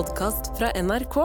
[0.00, 1.16] podkast fra NRK.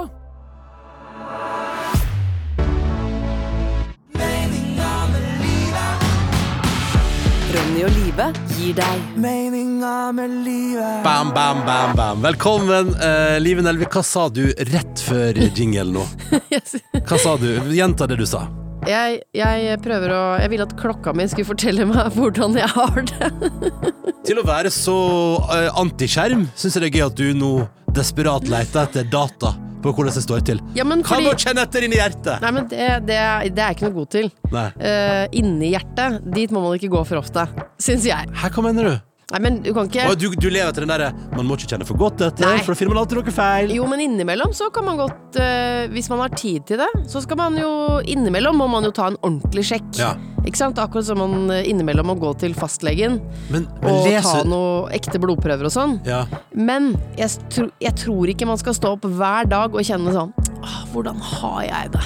[7.56, 8.26] Ronny og Live
[8.58, 12.20] gir deg Meninga med livet Bam, bam, bam, bam.
[12.26, 13.96] Velkommen, uh, Live Nelvik.
[13.96, 14.44] Hva sa du
[14.74, 16.04] rett før jingle nå?
[17.08, 17.48] Hva sa du?
[17.72, 18.44] Gjenta det du sa.
[18.86, 23.00] Jeg, jeg prøver å Jeg ville at klokka mi skulle fortelle meg hvordan jeg har
[23.14, 23.32] det.
[24.28, 25.00] Til å være så
[25.48, 27.56] uh, antiskjerm, syns jeg det er gøy at du nå
[27.96, 30.62] desperat leter etter data på hvordan det står til.
[30.78, 32.42] Ja, men Kan fordi du kjenne etter inni hjertet?
[32.42, 33.18] Nei, men det, det,
[33.54, 34.32] det er jeg ikke noe god til.
[34.52, 37.46] Uh, inni hjertet, dit må man ikke gå for ofte.
[37.82, 38.32] Syns jeg.
[38.34, 38.96] Hæ, hva mener du?
[39.34, 41.72] Nei, men du kan ikke Og du, du lever etter den derre Man må ikke
[41.72, 42.60] kjenne for godt dette', Nei.
[42.62, 43.72] for da finner man alltid noe feil.
[43.74, 47.24] Jo, men innimellom så kan man godt eh, Hvis man har tid til det, så
[47.26, 47.72] skal man jo
[48.06, 49.90] Innimellom må man jo ta en ordentlig sjekk.
[49.98, 50.12] Ja.
[50.46, 50.78] Ikke sant?
[50.78, 53.18] Akkurat som man eh, innimellom må gå til fastlegen
[53.50, 55.98] Men, men og ta leser noe ekte blodprøver og sånn.
[56.06, 56.22] ja.
[56.54, 60.36] Men jeg, tro, jeg tror ikke man skal stå opp hver dag og kjenne sånn
[60.62, 62.06] «Åh, Hvordan har jeg det?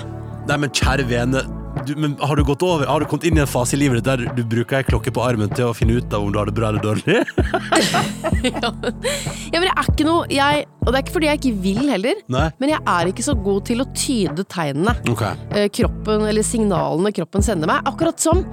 [0.50, 1.44] Nei, men kjære vene
[1.86, 4.00] du, men har du gått over Har du kommet inn i en fase i livet
[4.00, 6.40] ditt der du bruker ei klokke på armen til å finne ut av om du
[6.40, 7.20] har det bra eller dårlig?
[8.50, 11.94] ja, men, jeg er ikke noe jeg, Og det er ikke fordi jeg ikke vil
[11.94, 12.48] heller, Nei?
[12.62, 14.96] men jeg er ikke så god til å tyde tegnene.
[15.12, 15.24] Ok.
[15.56, 17.88] eh, kroppen, eller signalene kroppen sender meg.
[17.90, 18.44] Akkurat som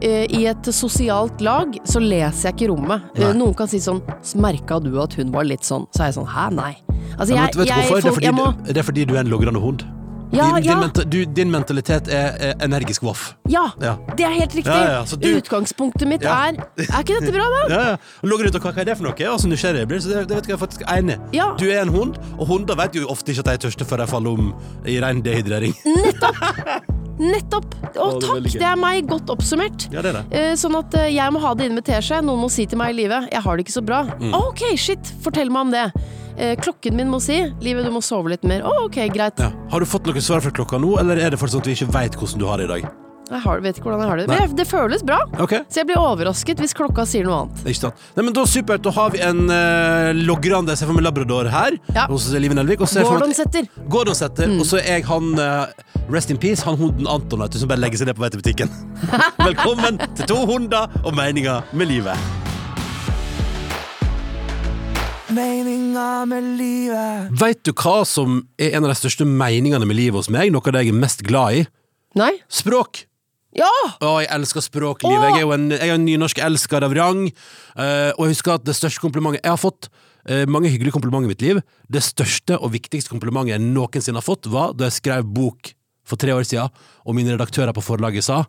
[0.00, 3.06] eh, i et sosialt lag så leser jeg ikke rommet.
[3.16, 3.34] Eh, Nei.
[3.40, 4.02] noen kan si sånn
[4.42, 5.86] Merka du at hun var litt sånn?
[5.94, 6.72] Så er jeg sånn Hæ, nei.
[7.16, 8.02] Altså, jeg, ja, vet du jeg, hvorfor?
[8.02, 9.86] Det er, fordi, må, det er fordi du er en logrende hund.
[10.36, 10.72] Ja, din, ja.
[10.74, 13.34] Din, menta, du, din mentalitet er, er energisk voff.
[13.48, 13.96] ja, Ja.
[14.16, 14.66] det er helt riktig.
[14.72, 16.34] Ja, ja, du- Utgangspunktet mitt Ja.
[16.48, 17.62] er Er ikke dette bra, da?
[17.74, 17.96] Ja, ja.
[18.22, 19.28] Logger ut, og hva, hva er det for noe?
[19.32, 21.18] Og så nysgjerrig blir, så det, det vet jeg faktisk er enig.
[21.32, 21.52] Ja.
[21.58, 24.04] Du er en hund, og hunder vet jo ofte ikke at de er tørste før
[24.04, 24.54] de faller om
[24.86, 25.74] i ren dehydrering.
[27.16, 27.70] Nettopp!
[27.96, 28.48] Å, det er takk!
[28.60, 29.86] Det er meg godt oppsummert.
[29.94, 30.24] Ja, det er det.
[30.36, 32.18] Eh, Sånn at eh, jeg må ha det inn med teskje.
[32.24, 34.02] Noen må si til meg i livet 'jeg har det ikke så bra'.
[34.20, 34.34] Mm.
[34.36, 35.12] Ok, shit!
[35.24, 35.86] Fortell meg om det.
[36.36, 38.62] Eh, Klokken min må si 'livet, du må sove litt mer'.
[38.62, 39.38] Å, ok, greit.
[39.40, 39.50] Ja.
[39.70, 41.76] Har du fått noe svar fra klokka nå, eller er det fortsatt sånn at vi
[41.80, 42.88] ikke veit hvordan du har det i dag?
[43.26, 44.26] Jeg har, vet ikke hvordan jeg har det.
[44.28, 45.16] Men det føles bra.
[45.42, 45.58] Okay.
[45.68, 47.64] Så jeg blir overrasket hvis klokka sier noe annet.
[47.66, 48.04] Ikke sant?
[48.14, 48.82] Nei, men da Supert.
[48.86, 52.06] Da har vi en uh, logrande jeg ser for meg labrador her Ja.
[52.06, 52.80] hos Live Nelvik.
[52.80, 53.88] Og så ser jeg for meg at- Gordon-setter.
[53.90, 54.60] Gordon-setter, Mm.
[54.60, 55.66] og så er jeg han uh,
[56.08, 58.70] Rest in peace, han hunden Anton som bare legger seg ned på vei til butikken.
[59.42, 62.45] Velkommen til to hunder og meninger med livet.
[65.36, 70.16] Meninga med livet Veit du hva som er en av de største meningene med livet
[70.20, 70.52] hos meg?
[70.54, 71.66] Noe av det jeg er mest glad i?
[72.16, 72.30] Nei?
[72.48, 73.02] Språk.
[73.56, 73.68] Ja!
[74.04, 75.26] Å, jeg elsker språklivet.
[75.30, 77.22] Jeg er jo en, jeg er en nynorsk elsker av rang.
[77.28, 79.88] eh, og jeg husker at det største komplimentet Jeg har fått
[80.28, 81.60] eh, mange hyggelige komplimenter i mitt liv.
[81.92, 85.72] Det største og viktigste komplimentet jeg noensinne har fått, var da jeg skrev bok
[86.06, 86.72] for tre år siden,
[87.04, 88.44] og mine redaktører på forlaget sa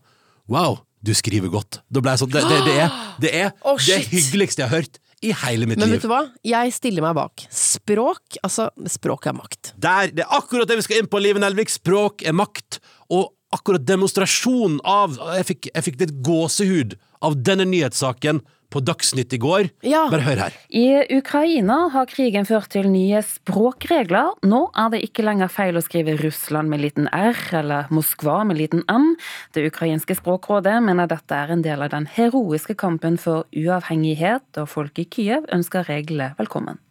[0.51, 1.81] Wow, du skriver godt.
[1.91, 4.11] Da ble jeg sånn Det, det, det er det, er det shit.
[4.13, 6.21] hyggeligste jeg har hørt i hele mitt Men vet du hva?
[6.45, 7.47] Jeg stiller meg bak.
[7.53, 9.71] Språk, altså Språk er makt.
[9.81, 11.73] Der, det er akkurat det vi skal inn på, Live Nelvik.
[11.73, 12.79] Språk er makt.
[13.13, 19.33] Og akkurat demonstrasjonen av Jeg fikk, jeg fikk litt gåsehud av denne nyhetssaken på Dagsnytt
[19.33, 19.69] i går.
[19.87, 20.05] Ja.
[20.11, 20.55] Bare hør her.
[20.69, 24.35] I Ukraina har krigen ført til nye språkregler.
[24.47, 28.59] Nå er det ikke lenger feil å skrive Russland med liten r eller Moskva med
[28.59, 29.13] liten m.
[29.55, 34.69] Det ukrainske språkrådet mener dette er en del av den heroiske kampen for uavhengighet, og
[34.71, 36.81] folk i Kyiv ønsker reglene velkommen.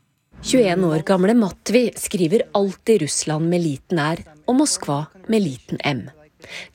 [0.45, 6.07] 21 år gamle Matvi skriver alltid Russland med liten r og Moskva med liten m.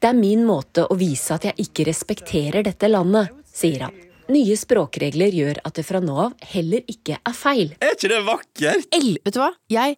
[0.01, 3.99] Det er min måte å vise at jeg ikke respekterer dette landet, sier han.
[4.29, 7.73] Nye språkregler gjør at det fra nå av heller ikke er feil.
[7.81, 8.87] Er ikke det vakkert?
[8.95, 9.51] El vet du hva?
[9.71, 9.97] Jeg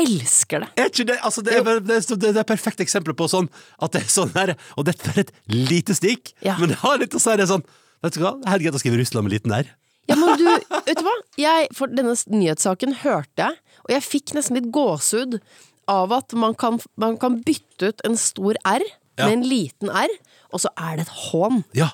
[0.00, 0.68] elsker det.
[0.78, 3.48] Er ikke det, altså det, er, det, er, det er et perfekt eksempel på sånn
[3.82, 6.54] at det er sånn her Og dette er et lite stikk, Ja.
[6.60, 7.64] men det har litt å si det er sånn
[8.00, 9.66] Vet du hva, det er greit å skrive Russland med liten r.
[10.08, 10.46] Ja, men du,
[10.86, 11.12] vet du hva?
[11.36, 15.36] Jeg, for denne nyhetssaken hørte jeg, og jeg fikk nesten litt gåsehud
[15.90, 18.86] av at man kan, man kan bytte ut en stor R
[19.18, 19.26] Ja.
[19.26, 20.14] med en liten R,
[20.54, 21.60] og så er det et hån.
[21.76, 21.90] Ja.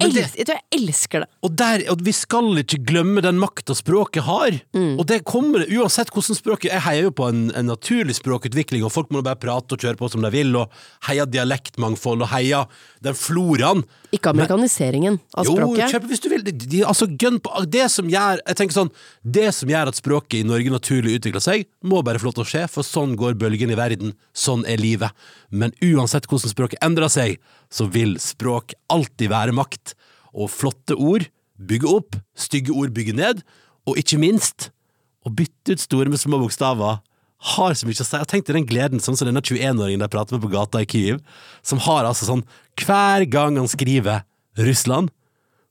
[0.00, 1.28] Det, jeg tror jeg elsker det.
[1.46, 4.56] Og, der, og vi skal ikke glemme den makta språket har.
[4.74, 4.96] Mm.
[4.98, 8.94] Og det kommer uansett hvordan språket Jeg heier jo på en, en naturlig språkutvikling, og
[8.94, 10.72] folk må bare prate og kjøre på som de vil, og
[11.06, 12.64] heia dialektmangfold, og heia
[13.04, 13.84] den floraen.
[14.12, 15.92] Ikke amerikaniseringen av Jo, språket.
[15.94, 16.42] kjøp hvis du vil.
[16.44, 18.90] De, de, altså, gønn på det som gjør Jeg tenker sånn
[19.24, 22.44] Det som gjør at språket i Norge naturlig utvikler seg, må bare få lov til
[22.44, 24.12] å skje, for sånn går bølgen i verden.
[24.36, 25.10] Sånn er livet.
[25.48, 27.38] Men uansett hvordan språket endrer seg,
[27.72, 29.94] så vil språk alltid være makt.
[30.36, 31.24] Og flotte ord
[31.56, 33.40] bygge opp, stygge ord bygge ned,
[33.88, 34.70] og ikke minst
[35.24, 37.00] å bytte ut store med små bokstaver
[37.42, 38.18] har så mye å si.
[38.18, 41.18] Jeg tenkte den gleden sånn som denne 21-åringen jeg prater med på gata i Kyiv,
[41.66, 42.44] som har altså sånn
[42.80, 44.22] Hver gang han skriver
[44.62, 45.10] Russland,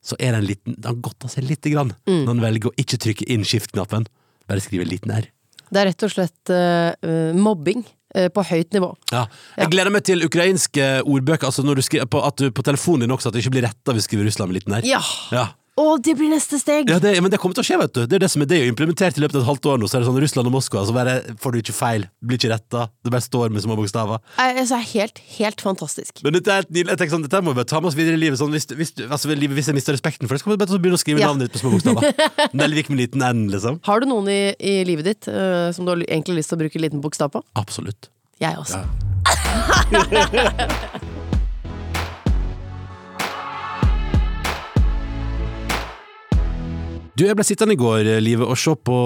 [0.02, 2.98] så er det en liten Han godter seg lite grann når han velger å ikke
[3.00, 4.08] trykke inn skift-knappen.
[4.50, 5.28] Bare skrive en liten R.
[5.72, 7.84] Det er rett og slett eh, mobbing
[8.14, 8.90] eh, på høyt nivå.
[9.14, 9.24] Ja.
[9.56, 13.06] Jeg gleder meg til ukrainske ordbøker, altså når du skriver på, at du på telefonen
[13.06, 14.84] din også at det ikke blir retta hvis du skriver Russland med liten r.
[14.84, 15.00] Ja!
[15.32, 15.46] Ja.
[15.72, 16.90] Å, det blir neste steg!
[16.92, 18.02] Ja, det, men det kommer til å skje, vet du.
[18.04, 19.88] Det er det som er det implementert i løpet av et halvt år nå.
[19.88, 22.04] Så er det sånn Russland og Moskva, så bare får du ikke feil.
[22.20, 22.82] Blir ikke retta.
[23.00, 24.20] Det bare står med små bokstaver.
[24.42, 26.20] Altså helt, helt fantastisk.
[26.26, 26.90] Men dette er nydelig.
[26.92, 28.36] Jeg tenker sånn, dette må vi bare ta med oss videre i livet.
[28.42, 31.00] Sånn, hvis, hvis, altså, hvis jeg mister respekten for det, så kan vi bare begynne
[31.00, 31.32] å skrive Ja.
[31.32, 32.04] navnet ditt på små bokstaver.
[32.60, 33.80] Nelvik med liten n, liksom.
[33.88, 36.62] Har du noen i, i livet ditt uh, som du har egentlig lyst til å
[36.66, 37.40] bruke liten bokstav på?
[37.56, 38.12] Absolutt.
[38.44, 38.84] Jeg også.
[47.12, 48.96] Du, jeg ble sittende i går, Live, og se på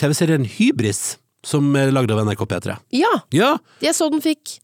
[0.00, 2.76] TV-serien Hybris, som er lagd av NRK P3.
[2.96, 3.12] Ja!
[3.32, 4.58] Ja, Jeg så den fikk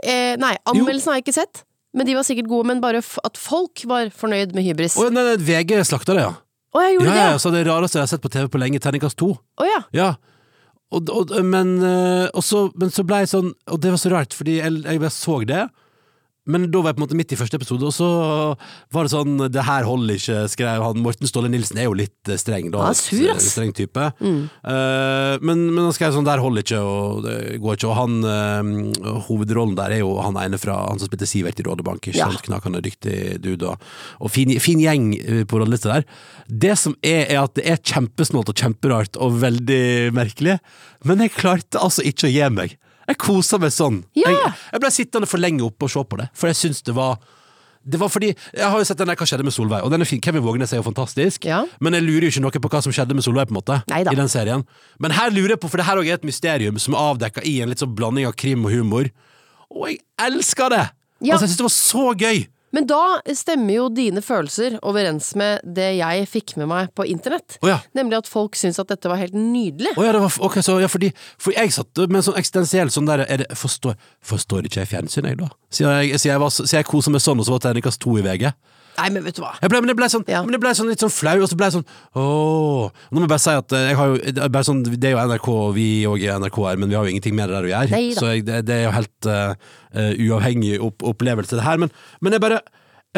[0.00, 1.64] eh, Nei, anmeldelsen har jeg ikke sett.
[1.92, 4.96] Men de var sikkert gode, men bare at folk var fornøyd med hybris.
[4.96, 6.32] og nei, nei, VG slakta det, ja.
[6.72, 7.40] Å, jeg gjorde Ja, ja, det!
[7.44, 9.34] så det rareste jeg har sett på TV på lenge, terningkast to.
[9.60, 9.80] Å ja.
[9.92, 10.06] Ja.
[10.92, 14.10] Og, og, men, eh, og så, men så ble jeg sånn Og det var så
[14.12, 15.62] rart, fordi jeg, jeg så det.
[16.50, 18.06] Men da var jeg på en måte midt i første episode, og så
[18.90, 20.98] var det sånn Det her holder ikke, skrev han.
[21.04, 22.80] Morten Ståle Nilsen er jo litt eh, streng, da.
[22.82, 23.46] Han er sur, ass.
[23.54, 24.08] Streng type.
[24.18, 27.92] Eh, men, men han skrev sånn Der holder ikke, og det går ikke.
[27.92, 31.66] Og han uh, hovedrollen der er jo han ene fra Han som spilte Sivert i
[31.68, 32.10] Rådebank.
[32.10, 32.26] Ikke Ja.
[32.32, 32.42] sant?
[32.48, 33.70] Knakende dyktig dude.
[33.70, 33.90] Og,
[34.26, 35.12] og fin, fin gjeng
[35.46, 36.06] på rollelista der.
[36.50, 40.58] Det som er, er at det er kjempesnålt og kjemperart og veldig merkelig,
[41.06, 42.74] men jeg klarte altså ikke å gi meg.
[43.08, 44.02] Jeg kosa meg sånn.
[44.18, 44.30] Ja.
[44.30, 46.94] Jeg, jeg ble sittende for lenge oppe og se på det, for jeg syns det
[46.96, 47.18] var
[47.82, 50.04] det var fordi, Jeg har jo sett den der Hva skjedde med Solveig, og den
[50.04, 50.20] er fin.
[50.22, 51.48] Kevin Vågenes er jo fantastisk.
[51.48, 51.64] Ja.
[51.82, 53.80] Men jeg lurer jo ikke noe på hva som skjedde med Solveig, på en måte.
[53.90, 54.14] Neida.
[54.14, 54.62] I den serien.
[55.02, 57.42] Men her lurer jeg på, for det her også er et mysterium som er avdekka
[57.42, 59.10] i en litt sånn blanding av krim og humor.
[59.72, 59.98] Og jeg
[60.28, 60.84] elsker det!
[61.22, 61.34] Ja.
[61.34, 62.44] Altså, jeg syns det var så gøy!
[62.72, 67.58] Men da stemmer jo dine følelser overens med det jeg fikk med meg på internett.
[67.60, 67.78] Oh, ja.
[67.94, 69.92] Nemlig at folk syntes at dette var helt nydelig.
[69.98, 72.92] Oh, ja, det var, ok, så, ja, fordi, for jeg satt med en sånn eksistensiell
[72.94, 75.50] sånn der er det, forstår, forstår ikke jeg fjernsyn, jeg, da?
[75.72, 78.00] Siden jeg, siden jeg, var, så- siden jeg koser meg sånn, og så var terningkast
[78.00, 78.48] to i VG.
[78.98, 79.54] Nei, men vet du hva.
[79.62, 80.42] Jeg ble, men jeg ble, sånn, Ja.
[80.44, 81.86] men jeg ble sånn litt sånn flau, og så ble jeg sånn
[82.18, 82.90] ååå.
[83.10, 85.22] Nå må jeg bare si at eh, jeg har jo, bare sånn, det er jo
[85.30, 87.68] NRK, og vi òg er NRK her, men vi har jo ingenting med det der
[87.68, 88.02] å gjøre.
[88.18, 89.56] Så jeg, det, det er jo helt uh,
[89.96, 91.80] uh, uavhengig opp, opplevelse, det her.
[91.80, 92.60] Men, men jeg bare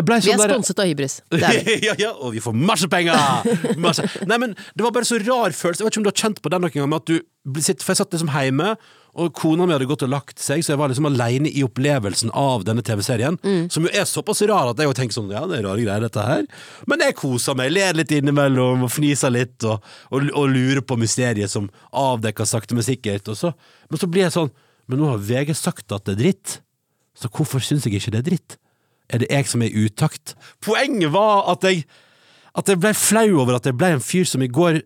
[0.02, 1.20] ble Vi sånn er sponset av Hybris.
[1.86, 3.14] Ja, ja, og vi får masse penger!
[3.78, 4.06] Masse.
[4.26, 5.82] Nei, men Det var bare så rar følelse.
[5.82, 7.92] Jeg vet ikke om du har kjent på den noen gang, med at du For
[7.94, 8.74] jeg satt liksom hjemme,
[9.14, 12.32] og kona mi hadde gått og lagt seg, så jeg var liksom alene i opplevelsen
[12.34, 13.38] av denne TV-serien.
[13.70, 16.02] Som jo er såpass rar at jeg jo tenker sånn Ja, det er rare greier,
[16.02, 16.42] dette her.
[16.90, 20.98] Men jeg koser meg, ler litt innimellom og fniser litt, og, og, og lurer på
[21.00, 23.30] mysteriet som avdekker sakte, men sikkert.
[23.38, 23.54] Så,
[23.90, 24.52] men så blir jeg sånn
[24.90, 26.58] Men nå har VG sagt at det er dritt,
[27.16, 28.56] så hvorfor syns jeg ikke det er dritt?
[29.08, 30.34] Er det jeg som er i utakt?
[30.64, 31.86] Poenget var at jeg
[32.54, 34.82] At jeg ble flau over at jeg ble en fyr som i går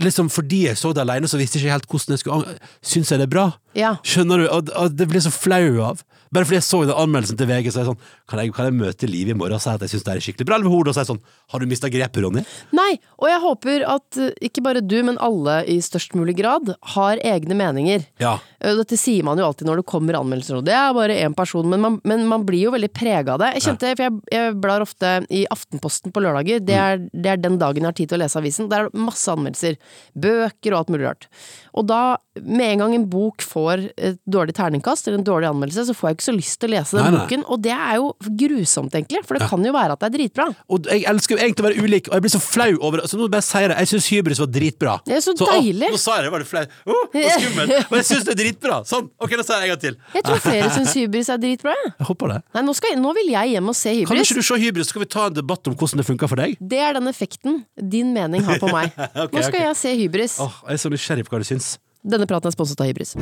[0.00, 2.54] Liksom fordi jeg så det alene, så visste jeg ikke helt hvordan jeg skulle
[2.92, 3.46] Syns jeg det er bra?
[3.76, 3.96] Ja.
[4.06, 4.46] Skjønner du?
[4.48, 6.00] Og, og det blir så flau av.
[6.30, 8.68] Bare fordi jeg så den anmeldelsen til VG, så er jeg sånn Kan jeg, kan
[8.68, 10.58] jeg møte Liv i morgen og si at jeg syns det er skikkelig bra?
[10.60, 11.18] Eller hodet og si sånn
[11.50, 12.44] Har du mista grepet, Ronny?
[12.76, 16.70] Nei, og jeg håper at eh, ikke bare du, men alle i størst mulig grad
[16.94, 18.04] har egne meninger.
[18.22, 18.36] Ja.
[18.62, 21.34] Eh, Dette sier man jo alltid når det kommer anmeldelser, og det er bare én
[21.36, 23.50] person, men man, men man blir jo veldig prega av det.
[23.56, 27.42] Jeg kjente, for jeg, jeg blar ofte i Aftenposten på lørdager, det er, det er
[27.42, 28.70] den dagen jeg har tid til å lese avisen.
[28.70, 29.80] Der er det masse anmeldelser.
[30.14, 31.28] Bøker og alt mulig rart.
[31.74, 32.00] Og da,
[32.38, 36.12] med en gang en bok får et dårlig terningkast, eller en dårlig anmeldelse, så får
[36.12, 37.22] jeg ikke så lyst til å lese den Nei, nei.
[37.24, 38.10] boken, og det er jo
[38.42, 40.46] grusomt, egentlig, for det kan jo være at det er dritbra.
[40.70, 43.10] Og jeg elsker jo egentlig å være ulik, og jeg blir så flau over det.
[43.10, 43.78] Så nå bare sier jeg det.
[43.80, 44.96] Jeg syns Hybris var dritbra.
[45.06, 45.90] Det er så så deilig.
[45.90, 46.64] nå sa jeg det, var det flau.
[46.66, 47.74] Å, oh, skummelt.
[47.90, 48.80] Og jeg syns det er dritbra.
[48.90, 49.10] Sånn.
[49.18, 49.98] Ok, nå sier jeg en gang til.
[50.16, 51.76] Jeg tror flere syns hybris er dritbra.
[51.80, 51.92] jeg.
[52.10, 52.38] Håper det.
[52.56, 54.10] Nei, nå, skal, nå vil jeg hjem og se hybris.
[54.12, 56.30] Kan ikke du se Hybris, så skal vi ta en debatt om hvordan det funker
[56.30, 56.56] for deg?
[56.60, 57.62] Det er den effekten
[57.94, 58.92] din mening har på meg.
[58.98, 59.68] okay, Nå skal okay.
[59.68, 60.40] jeg se hybris.
[60.44, 61.76] Åh, jeg er så nysgjerrig på hva du syns.
[62.00, 63.10] Denne praten er sponset av hybris.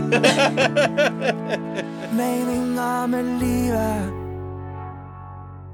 [2.19, 4.15] Meninga med livet.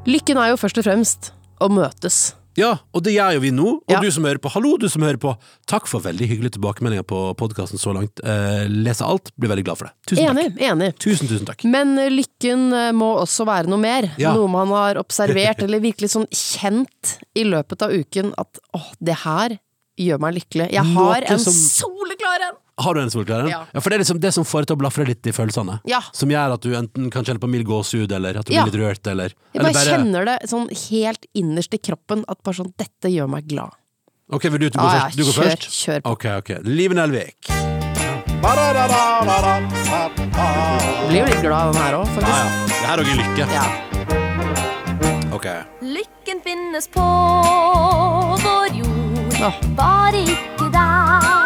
[0.08, 1.30] Lykken er jo først og fremst
[1.64, 2.16] å møtes.
[2.54, 3.66] Ja, og det gjør jo vi nå.
[3.82, 3.98] Og Ja.
[4.00, 5.32] du som hører på, hallo, du som hører på.
[5.66, 8.20] Takk for veldig hyggelige tilbakemeldinger på podkasten så langt.
[8.22, 9.94] Eh, leser alt, blir veldig glad for det.
[10.06, 10.62] Tusen Enig, takk.
[10.70, 10.92] enig.
[11.02, 11.64] Tusen, tusen takk.
[11.66, 14.06] Men eh, lykken eh, må også være noe mer.
[14.22, 14.32] Ja.
[14.38, 19.16] Noe man har observert eller virkelig sånn kjent i løpet av uken at åh, det
[19.24, 19.58] her
[19.98, 20.70] gjør meg lykkelig.
[20.72, 22.60] Jeg Noe har en som- soleklar en!
[22.82, 23.64] Har du en solklar Ja.
[23.72, 23.80] Ja.
[23.80, 25.80] For det er liksom det som får deg til å blafre litt i følelsene.
[25.86, 26.00] Ja.
[26.12, 28.64] Som gjør at du enten kan kjenne på mild gåsehud, eller at du Ja.
[28.64, 32.42] blir litt rørt, eller Jeg eller bare kjenner det sånn helt innerst i kroppen at
[32.42, 33.70] bare sånn, dette gjør meg glad.
[34.32, 35.16] Ok, vil du, du gå Ja, ja, først?
[35.16, 35.70] Du går kjør, først?
[35.84, 36.10] kjør på.
[36.10, 36.50] Ok, ok.
[36.64, 37.50] Liv Nelvik.
[41.08, 42.28] Blir jo litt glad av den her òg, faktisk.
[42.34, 42.44] ja.
[42.66, 43.44] Det her er også lykke.
[43.54, 43.64] Ja.
[45.34, 45.46] Ok.
[45.82, 47.04] Lykken finnes på
[48.42, 51.43] vår jord, bare ikke der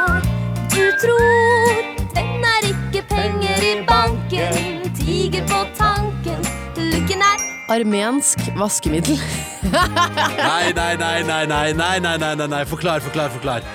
[0.79, 1.85] du tror.
[2.15, 6.43] Trenger ikke penger i banken, tiger på tanken.
[6.79, 9.19] Lykken er Armensk vaskemiddel.
[9.69, 12.63] nei, nei, nei, nei, nei, nei, nei, nei, nei, nei.
[12.69, 13.67] Forklar, forklar, forklar.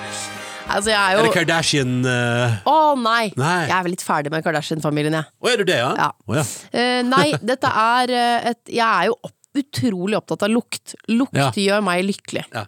[0.64, 2.54] Altså, jeg er jo Er det Kardashian uh...
[2.66, 3.28] Å nei.
[3.36, 3.58] nei.
[3.68, 5.28] Jeg er vel litt ferdig med Kardashian-familien, jeg.
[5.28, 5.90] Å, er du det, ja?
[6.00, 6.10] ja.
[6.24, 6.44] Oh, ja.
[6.72, 10.96] Uh, nei, dette er eh, et Jeg er jo opp, utrolig opptatt av lukt.
[11.12, 11.52] Lukt ja.
[11.52, 12.46] gjør meg lykkelig.
[12.50, 12.64] Ja.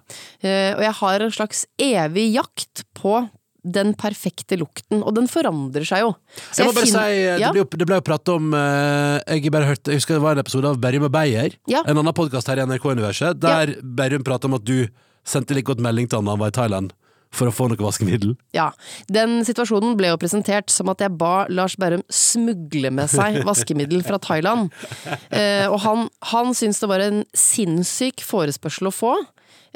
[0.77, 3.25] og jeg har en slags evig jakt på
[3.67, 6.13] den perfekte lukten, og den forandrer seg jo.
[6.53, 8.35] Så Jeg må bare si, finner- eh, ja, det ble jo, det ble jo pratet
[8.35, 11.83] om eh, Jeg hørt Jeg husker det var en episode av Berrum og Beyer, Ja.
[11.87, 14.87] en annen podkast her i NRK-universet, der Berrum pratet om at du
[15.27, 16.93] sendte like godt melding til han da han var i Thailand
[17.37, 18.37] for å få noe vaskemiddel.
[18.55, 18.71] ja.
[19.13, 24.05] Den situasjonen ble jo presentert som at jeg ba Lars Berrum smugle med seg vaskemiddel
[24.07, 24.71] fra Thailand.
[25.31, 29.17] Eh, og han, han syntes det var en sinnssyk forespørsel å få.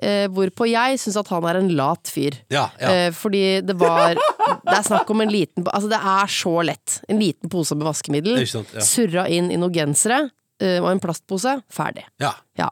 [0.00, 2.38] Eh, hvorpå jeg syns at han er en lat fyr.
[2.52, 2.90] Ja, ja.
[2.90, 7.00] Eh, fordi det var Det er snakk om en liten Altså, det er så lett.
[7.09, 8.40] En liten pose med vaskemiddel.
[8.49, 8.85] Sant, ja.
[8.85, 10.23] Surra inn i noen gensere
[10.62, 11.59] eh, og en plastpose.
[11.73, 12.07] Ferdig.
[12.23, 12.33] Ja.
[12.59, 12.71] Ja.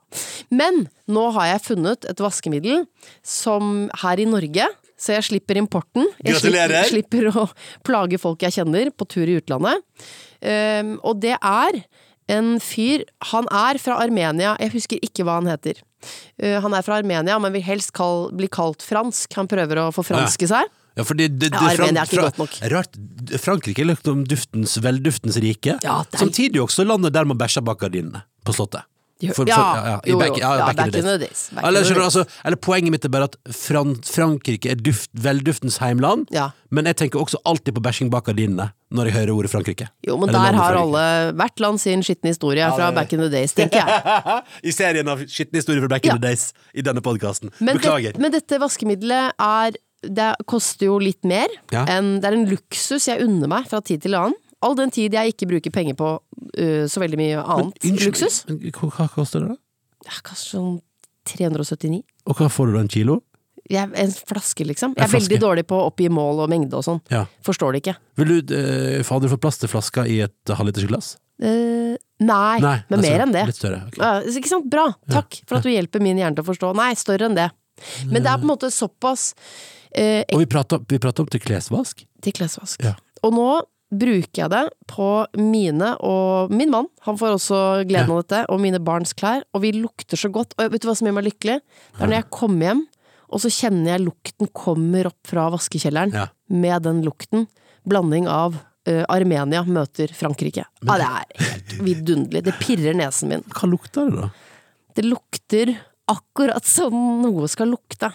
[0.49, 2.87] Men nå har jeg funnet et vaskemiddel
[3.25, 4.69] som her i Norge,
[4.99, 6.09] så jeg slipper importen.
[6.25, 7.47] Jeg Slipper, slipper å
[7.87, 9.85] plage folk jeg kjenner på tur i utlandet.
[10.43, 11.81] Um, og det er
[12.31, 15.81] en fyr Han er fra Armenia, jeg husker ikke hva han heter.
[16.43, 19.33] Uh, han er fra Armenia, men vil helst kall, bli kalt fransk.
[19.39, 20.69] Han prøver å forfranske seg.
[20.99, 22.55] Ja, fordi det, det, Ja, Armenia er ikke godt nok.
[22.73, 22.97] Rart,
[23.39, 25.77] Frankrike er liksom duftens, velduftens rike.
[25.85, 28.83] Ja, er- Samtidig også landet der man bæsjer bak gardinene på Slottet.
[29.21, 31.51] Ja, For- for- ja, ja, back- ja, Ja, back in the days.
[31.53, 34.77] Back in Eller, the skjønner altså, eller poenget mitt er bare at Fran Frankrike er
[34.77, 36.51] duft, velduftens heimland, Ja.
[36.71, 39.89] men jeg tenker også alltid på bæsjing bak gardinene når jeg hører ordet Frankrike.
[40.07, 43.19] Jo, men Eller der har alle hvert land sin skitne historie fra det- back in
[43.19, 44.43] the days, tenker jeg.
[44.65, 46.15] I serien av skitne historier fra Back Ja.
[46.15, 47.51] in the Days i denne podkasten.
[47.61, 48.13] Men, Beklager.
[48.13, 51.49] det, men dette vaskemiddelet er Det koster jo litt mer.
[51.73, 51.85] Ja.
[51.87, 54.33] enn- det er en luksus jeg unner meg fra tid til annen.
[54.65, 58.43] All den tid jeg ikke bruker penger på uh, så veldig mye annet Unnskyld, luksus.
[58.49, 59.59] men Hva, koster det, da?
[60.09, 60.77] Ja, Kanskje sånn
[61.29, 62.03] 379.
[62.29, 63.21] Og hva får du da, en kilo?
[63.69, 64.95] Jeg, en flaske, liksom.
[64.97, 67.03] Jeg er veldig dårlig på å oppgi mål og mengde og sånn.
[67.13, 67.27] Ja.
[67.45, 67.97] Forstår det ikke.
[68.21, 71.17] Vil du, uh, få du fått plass til flaska i et halvlitersglass?
[71.39, 73.45] Uh, nei, Nei, men altså, mer enn det.
[73.53, 73.83] Litt større.
[73.93, 74.01] okay.
[74.03, 74.71] uh, ikke sant?
[74.73, 74.89] Bra!
[75.13, 76.73] Takk for at du hjelper min hjerne til å forstå.
[76.81, 77.51] Nei, større enn det.
[78.09, 79.31] Men det er på en måte såpass
[79.95, 82.03] uh, Og vi prater om til klesvask.
[82.25, 82.83] til klesvask.
[82.83, 82.97] Ja.
[83.23, 83.51] Og nå
[83.89, 85.09] bruker jeg det på
[85.41, 86.89] mine og min mann.
[87.07, 89.47] Han får også gleden av dette, og mine barns klær.
[89.57, 90.55] Og vi lukter så godt.
[90.59, 91.59] Og vet du hva som gjør meg lykkelig?
[91.63, 92.83] Det er når jeg kommer hjem,
[93.29, 96.15] og så kjenner jeg lukten kommer opp fra vaskekjelleren.
[96.17, 96.29] Ja.
[96.53, 97.49] Med den lukten.
[97.89, 100.67] Blanding av uh, Armenia møter Frankrike.
[100.85, 102.45] Ja, det er helt vidunderlig.
[102.49, 103.45] Det pirrer nesen min.
[103.53, 104.31] Hva lukter det, da?
[104.99, 105.77] Det lukter
[106.09, 108.11] akkurat som noe skal lukte.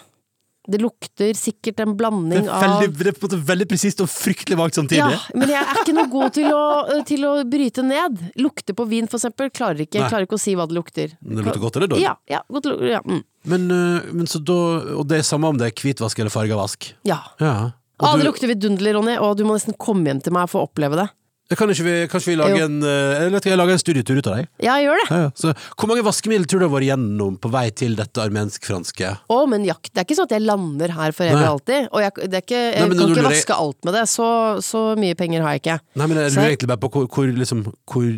[0.64, 4.00] Det lukter sikkert en Det blanding er, av det er på en måte veldig presist
[4.00, 5.02] og fryktelig vagt samtidig.
[5.02, 6.64] Ja, men jeg er ikke noe god til å,
[7.08, 8.22] til å bryte ned.
[8.40, 9.52] Lukte på vin, for eksempel.
[9.52, 11.12] Klarer ikke, klarer ikke å si hva det lukter.
[11.20, 12.06] Det lukter godt eller dårlig?
[12.06, 13.22] Ja, ja, godt, ja, mm.
[13.52, 14.54] Men, øh, men så da
[14.96, 16.94] Og det er samme om det er hvitvask eller fargevask?
[17.04, 17.20] ja.
[17.44, 17.72] Ja.
[18.02, 20.64] Og det du, lukter vidunderlig, Ronny, og du må nesten komme hjem til meg for
[20.64, 21.06] å oppleve det.
[21.52, 24.38] Kan ikke vi, kanskje vi lage en øh, Jeg jeg lager en studietur ut av
[24.40, 24.48] deg?
[24.64, 25.06] Ja, gjør det!
[25.10, 25.32] Ja, ja.
[25.38, 29.12] Så, hvor mange vaskemiddel tror du har vært gjennom på vei til dette armensk-franske?
[29.28, 29.92] Å, men jakt.
[29.92, 31.90] Det er ikke sånn at jeg lander her for evig og alltid.
[31.92, 34.04] Og jeg, det ikke, jeg Nei, kan ikke vaske vaske alt med det.
[34.10, 34.28] Så,
[34.64, 35.78] så mye penger har jeg ikke.
[36.00, 38.08] Nei, men jeg lurer egentlig bare på hvor, hvor, liksom, hvor,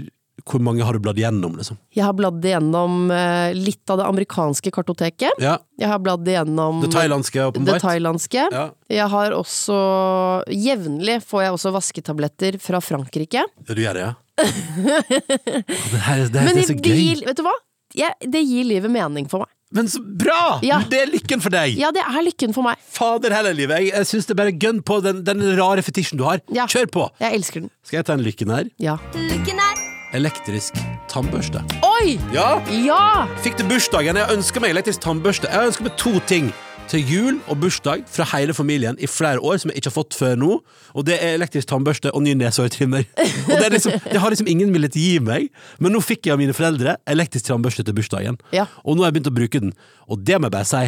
[0.44, 1.78] hvor mange har du bladd gjennom, liksom?
[1.96, 5.32] Jeg har bladd gjennom eh, litt av det amerikanske kartoteket.
[5.42, 5.56] Ja.
[5.80, 8.44] Jeg har bladd gjennom Det thailandske, det thailandske.
[8.52, 8.66] Ja.
[8.92, 9.78] Jeg har også
[10.52, 13.42] Jevnlig får jeg også vasketabletter fra Frankrike.
[13.48, 14.14] Ja, du gjør det, ja?
[14.76, 16.96] Det her, er- det, her- Men er så gøy!
[17.00, 17.56] gir, vet du hva?
[17.96, 19.52] Jeg, det gir livet mening for meg.
[19.74, 20.60] Men så bra!
[20.62, 20.76] Ja.
[20.86, 21.72] Det er lykken for deg!
[21.80, 22.78] Ja, det er lykken for meg.
[22.94, 23.80] Fader heller, livet.
[23.82, 26.38] Jeg, jeg syns det er bare gønn på den, den rare fetisjen du har.
[26.54, 26.68] Ja.
[26.70, 27.06] Kjør på!
[27.22, 27.72] Jeg elsker den.
[27.82, 28.68] Skal jeg ta en lykken her?
[28.82, 28.94] Ja.
[29.16, 29.65] Lykken er
[30.16, 30.78] Elektrisk
[31.12, 31.60] tannbørste.
[31.84, 32.14] Oi!
[32.32, 32.56] Ja!
[32.72, 33.00] Ja!
[33.44, 34.16] Fikk til bursdagen.
[34.16, 35.50] Jeg ønsker meg elektrisk tannbørste.
[35.52, 36.48] Jeg ønsker meg to ting
[36.88, 40.14] til jul og bursdag fra hele familien i flere år, som jeg ikke har fått
[40.16, 40.50] før nå.
[40.94, 43.02] Og det er elektrisk tannbørste og ny neshårtrimmer.
[43.50, 45.50] Og det, liksom, det har liksom ingen villet gi meg,
[45.82, 48.38] men nå fikk jeg av mine foreldre elektrisk tannbørste til bursdagen.
[48.54, 48.68] Ja.
[48.86, 49.74] Og nå har jeg begynt å bruke den.
[50.08, 50.84] Og det må jeg bare si.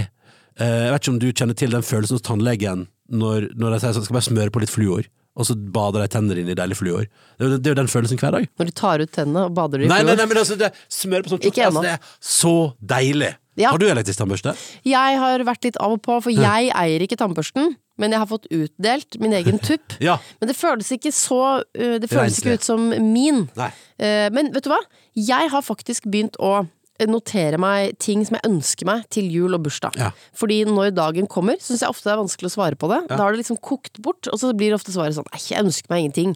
[0.62, 3.82] eh, Jeg vet ikke om du kjenner til den følelsen hos tannlegen når, når de
[3.82, 5.06] sier sånn, skal bare smøre på litt fluor,
[5.38, 7.04] og så bader de tennene dine i deilig fluor.
[7.38, 8.49] Det er jo det er jo den følelsen hver dag.
[8.59, 10.16] Når du tar ut tennene og bader i Nei, nei, fluor.
[10.18, 11.83] nei, men altså, det smør på sånn Ikke altså, ennå.
[11.87, 12.54] Det er så
[12.95, 13.33] deilig.
[13.59, 13.73] Ja.
[13.75, 14.52] Har du elektrisk tannbørste?
[14.87, 17.73] Jeg har vært litt av og på, for jeg eier ikke tannbørsten.
[17.99, 19.97] Men jeg har fått utdelt min egen tupp.
[20.02, 20.18] Ja.
[20.38, 22.45] Men det føles ikke så øh, Det føles Renslig.
[22.45, 23.40] ikke ut som min.
[23.59, 23.71] Nei.
[23.99, 24.78] Eh, Men vet du hva?
[25.18, 26.61] Jeg har faktisk begynt å
[27.07, 29.95] notere meg ting som jeg ønsker meg til jul og bursdag.
[30.00, 30.11] Ja.
[30.35, 33.05] Fordi når dagen kommer, syns jeg ofte det er vanskelig å svare på det.
[33.12, 35.93] Da har det liksom kokt bort, og så blir ofte svaret sånn Nei, jeg ønsker
[35.93, 36.35] meg ingenting.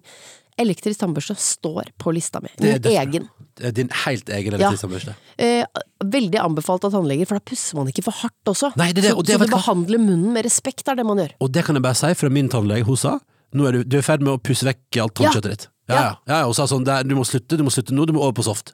[0.60, 2.52] Elektrisk tannbørste står på lista mi.
[2.60, 3.26] Min egen.
[3.56, 4.68] Det din helt egen Ja.
[4.68, 5.16] elektristannbørste.
[5.38, 5.64] Eh,
[6.04, 8.72] veldig anbefalt av tannleger, for da pusser man ikke for hardt også.
[8.76, 11.06] Nei, det er det, så og det så du behandler munnen med respekt, er det
[11.06, 11.32] man gjør.
[11.40, 12.84] Og det kan jeg bare si fra min tannlege.
[12.84, 13.18] Hun sa
[13.52, 15.66] nå er du, du er i ferd med å pusse vekk alt tannkjøttet ditt.
[15.90, 16.02] Ja, ja.
[16.26, 16.46] ja, ja.
[16.48, 18.72] og sa sånn du må slutte, du må slutte nå, du må over på soft.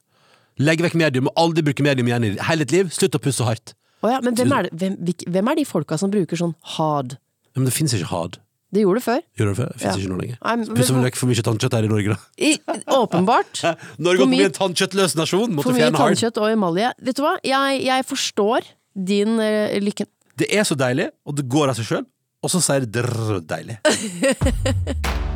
[0.58, 2.90] Legg vekk medium, og aldri bruke medium igjen i hele ditt liv.
[2.94, 3.74] Slutt å pusse hardt.
[4.02, 7.16] Oh ja, men hvem er, det, hvem, hvem er de folka som bruker sånn hard?
[7.50, 8.38] Ja, Men det fins ikke hard.
[8.74, 9.22] Det gjorde det før.
[9.38, 9.70] Gjorde det før?
[9.80, 9.94] Fins Ja.
[9.96, 10.74] ikke nå lenger.
[10.76, 12.18] Pusser vi vekk for mye tannkjøtt her i Norge, da?
[12.36, 12.50] I,
[12.98, 13.62] åpenbart.
[14.06, 15.54] Norge har blitt en tannkjøttløs nasjon.
[15.56, 16.92] Måtte For mye tannkjøtt og emalje.
[17.08, 18.68] Vet du hva, jeg, jeg forstår
[19.08, 20.06] din uh, lykke.
[20.38, 22.04] Det er så deilig, og det går av seg sjøl.
[22.44, 23.80] Og så sier det drrr deilig.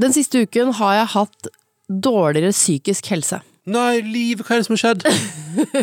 [0.00, 1.50] Den siste uken har jeg hatt
[1.88, 3.40] dårligere psykisk helse.
[3.70, 5.04] Nei, liv, hva er det som har skjedd?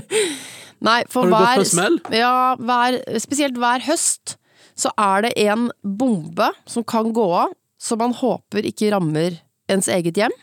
[0.87, 1.97] Nei, for Har du gått hver, på en smell?
[2.17, 4.35] Ja, hver, spesielt hver høst
[4.81, 9.37] så er det en bombe som kan gå av, som man håper ikke rammer
[9.71, 10.33] ens eget hjem.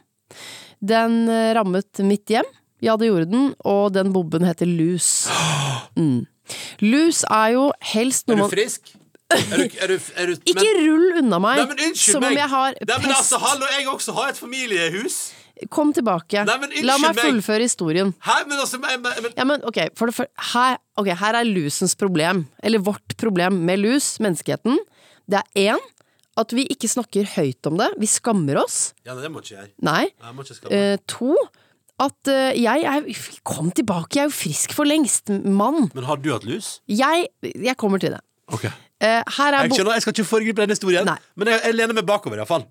[0.79, 2.47] Den eh, rammet mitt hjem,
[2.85, 5.27] ja det gjorde den, og den bomben heter lus.
[5.99, 6.29] Mm.
[6.79, 8.93] Lus er jo helst noe man frisk?
[9.29, 12.49] Er du, er du, er du Ikke rull unna meg Nei, men som om jeg
[12.49, 15.19] har Nei, men altså, hallo, jeg også har et familiehus.
[15.75, 16.45] Kom tilbake.
[16.47, 18.15] Nei, men La meg fullføre historien.
[18.25, 21.49] Hæ, men altså men, men, men, Ja, men okay, for for, her, ok, her er
[21.49, 24.79] lusens problem, eller vårt problem med lus, menneskeheten.
[25.29, 25.87] Det er én,
[26.39, 28.93] at vi ikke snakker høyt om det, vi skammer oss.
[29.05, 29.73] Ja, det må ikke jeg.
[29.85, 30.05] Nei.
[30.15, 30.73] Jeg må ikke.
[30.73, 31.35] Eh, to,
[31.99, 33.09] at uh, jeg er
[33.43, 35.91] Kom tilbake, jeg er jo frisk for lengst, mann.
[35.91, 36.79] Men har du hatt lus?
[36.87, 38.23] Jeg, jeg kommer til det.
[38.55, 38.71] Ok.
[39.01, 41.17] Eh, her er Jeg, skjønner, jeg skal ikke foregripe den historien, Nei.
[41.39, 42.65] men jeg, jeg lener meg bakover, iallfall.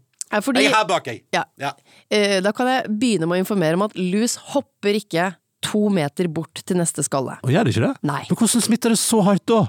[0.44, 1.22] fordi, Jeg er her bak, jeg.
[1.34, 1.72] ja, Ja.
[2.12, 5.30] eh, da kan jeg begynne med å informere om at lus hopper ikke
[5.64, 7.38] to meter bort til neste skalle.
[7.44, 7.96] Og gjør det ikke det?
[8.04, 8.26] Nei.
[8.30, 9.62] Men hvordan smitter det så hardt da?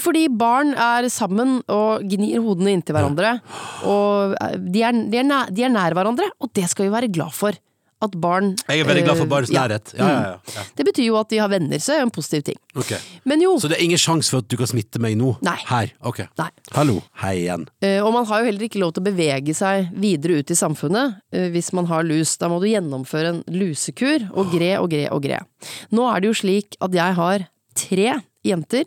[0.00, 3.40] Fordi barn er sammen og gnir hodene inntil hverandre.
[3.88, 6.92] Og eh, de er, de, er nær, de er nær hverandre, og det skal vi
[6.92, 7.52] være glad for.
[8.00, 9.90] At barn Jeg er veldig glad for eh, barns nærhet.
[9.98, 10.54] Ja, ja, ja.
[10.54, 10.64] ja.
[10.78, 12.58] Det betyr jo at de har venner, så er det en positiv ting.
[12.78, 12.98] Okay.
[13.26, 15.32] Men jo, Så det er ingen sjanse for at du kan smitte meg nå?
[15.42, 15.56] Nei.
[15.66, 15.90] Her?
[16.06, 16.20] Ok.
[16.38, 16.48] Nei.
[16.76, 17.00] Hallo.
[17.24, 17.66] Hei igjen.
[17.82, 20.58] eh, og man har jo heller ikke lov til å bevege seg videre ut i
[20.58, 22.36] samfunnet eh, hvis man har lus.
[22.38, 25.42] Da må du gjennomføre en lusekur, og gre og gre og gre.
[25.90, 28.12] Nå er det jo slik at jeg har tre
[28.46, 28.86] jenter,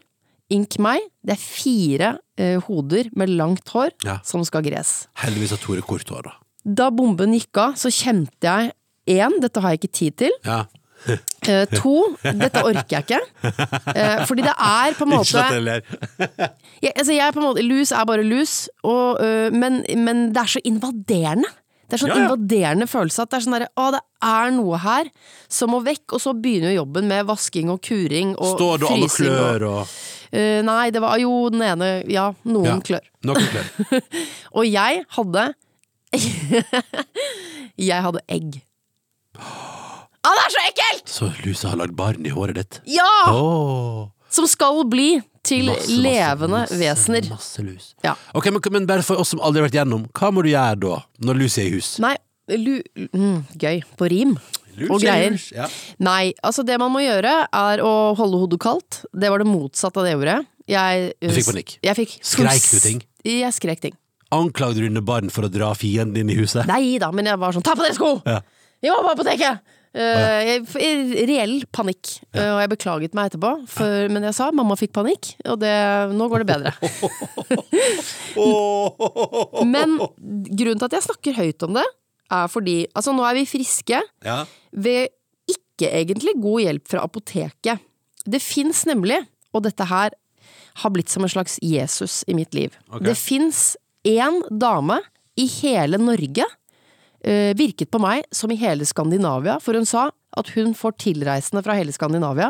[0.51, 3.93] ink meg, det er fire eh, hoder med langt hår
[4.27, 5.05] som skal gres.
[5.21, 6.37] Heldigvis har Tore kort hår, da.
[6.61, 8.71] Da bomben gikk av, så kjente jeg
[9.11, 10.37] én, dette har jeg ikke tid til.
[10.47, 10.63] Ja.
[11.01, 13.21] Uh, to, dette orker jeg ikke.
[13.41, 15.79] Uh, fordi det er på en måte Ikke
[16.85, 18.53] jeg, altså jeg er på en måte Lus er bare lus,
[18.85, 21.49] og, uh, men, men det er så invaderende.
[21.89, 22.27] Det er sånn Ja, ja.
[22.29, 25.09] invaderende følelse at det er sånn derre Å, det er noe her
[25.51, 28.91] som må vekk, og så begynner jo jobben med vasking og kuring og Står det
[28.93, 29.99] alle klør og
[30.31, 32.75] Øh, Nei, det var jo den ene Ja, noen Ja.
[32.79, 33.07] klør.
[33.27, 33.65] Noen klør.
[34.61, 35.43] Og jeg hadde
[37.75, 38.61] Jeg hadde egg.
[39.41, 41.09] Å, det er så ekkelt!
[41.09, 42.79] Så lusa har lagd barn i håret ditt?
[42.93, 43.09] Ja!
[43.33, 44.09] Oh.
[44.31, 47.29] Som skal bli til Masse, masse, levende masse, vesener.
[47.33, 47.87] Masse lus.
[48.05, 48.13] Ja.
[48.37, 50.77] Ok, men, men bare for oss som aldri har vært gjennom, hva må du gjøre
[50.83, 51.95] da, når lus er i hus?
[52.03, 52.13] Nei,
[52.53, 52.75] lu...
[53.09, 53.81] Mm, gøy.
[53.97, 54.35] På rim.
[54.77, 55.35] Lus og er greier.
[55.35, 55.67] Lus, Ja.
[56.05, 59.01] Nei, altså det man må gjøre er å holde hodet kaldt.
[59.11, 60.37] Det var det motsatte av det ordet.
[60.69, 61.75] Jeg, Du fikk panikk?
[61.83, 63.01] Jeg fikk Skreik du ting?
[63.27, 63.97] Jeg skrek ting.
[64.31, 66.63] Anklagde du dine barn for å dra fienden inn i huset?
[66.69, 68.13] Nei da, men jeg var sånn ta på dere sko!
[68.29, 68.39] Ja.
[68.81, 69.77] Vi var på apoteket!
[69.91, 70.61] Uh, jeg,
[71.27, 72.13] reell panikk.
[72.31, 75.73] uh, og jeg beklaget meg etterpå, for, men jeg sa mamma fikk panikk, og det,
[76.15, 76.71] nå går det bedre.
[79.73, 81.83] men grunnen til at jeg snakker høyt om det,
[82.31, 83.99] er fordi altså nå er vi friske.
[84.23, 84.37] Ja.
[84.71, 85.11] ved
[85.51, 87.83] ikke egentlig god hjelp fra apoteket.
[88.23, 89.19] Det fins nemlig,
[89.51, 90.15] og dette her
[90.81, 92.71] har blitt som en slags Jesus i mitt liv.
[92.87, 93.09] Okay.
[93.09, 93.73] Det fins
[94.07, 95.01] én dame
[95.39, 96.47] i hele Norge,
[97.21, 100.07] virket på meg som i hele Skandinavia, for hun sa
[100.37, 102.49] at hun får tilreisende fra hele Skandinavia.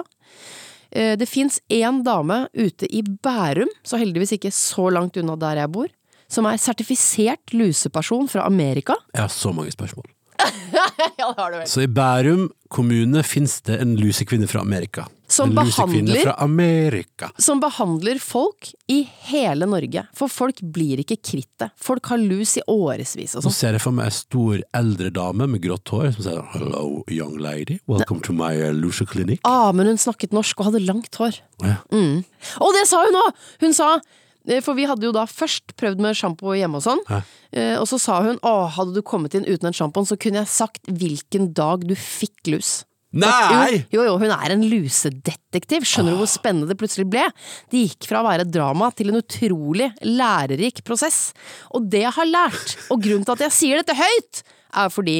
[0.91, 5.63] Eh, det fins én dame ute i Bærum, så heldigvis ikke så langt unna der
[5.63, 5.91] jeg bor,
[6.31, 8.95] som er sertifisert luseperson fra Amerika.
[9.15, 10.09] Jeg har så mange spørsmål.
[10.77, 10.85] ja,
[11.17, 11.67] det har du vel.
[11.69, 15.07] Så i Bærum kommune finnes det en lusekvinne fra Amerika.
[15.31, 17.29] Som en lusekvinne fra Amerika.
[17.39, 19.01] som behandler folk i
[19.31, 20.05] hele Norge.
[20.15, 21.69] For folk blir ikke kvitt det.
[21.79, 23.57] Folk har lus i årevis og Så sånn.
[23.57, 27.37] ser jeg for meg ei stor eldre dame med grått hår som sier 'hello, young
[27.39, 29.39] lady, welcome to my uh, luseklinikk'.
[29.43, 31.39] Ah, men hun snakket norsk og hadde langt hår.
[31.63, 31.77] Ja.
[31.91, 33.33] Og det sa hun òg!
[33.61, 34.01] Hun sa eh,
[34.65, 37.01] For vi hadde jo da først prøvd med sjampo hjemme og sånn.
[37.53, 40.41] Eh, Og så sa hun å, hadde du kommet inn uten en sjampo, så kunne
[40.41, 42.83] jeg sagt hvilken dag du fikk lus.
[43.13, 43.81] Nei!
[43.91, 45.83] Jo, jo, hun er en lusedetektiv.
[45.83, 47.25] Skjønner du hvor spennende det plutselig ble?
[47.69, 51.33] Det gikk fra å være drama til en utrolig lærerik prosess.
[51.75, 54.43] Og det jeg har lært, og grunnen til at jeg sier dette høyt,
[54.79, 55.17] er fordi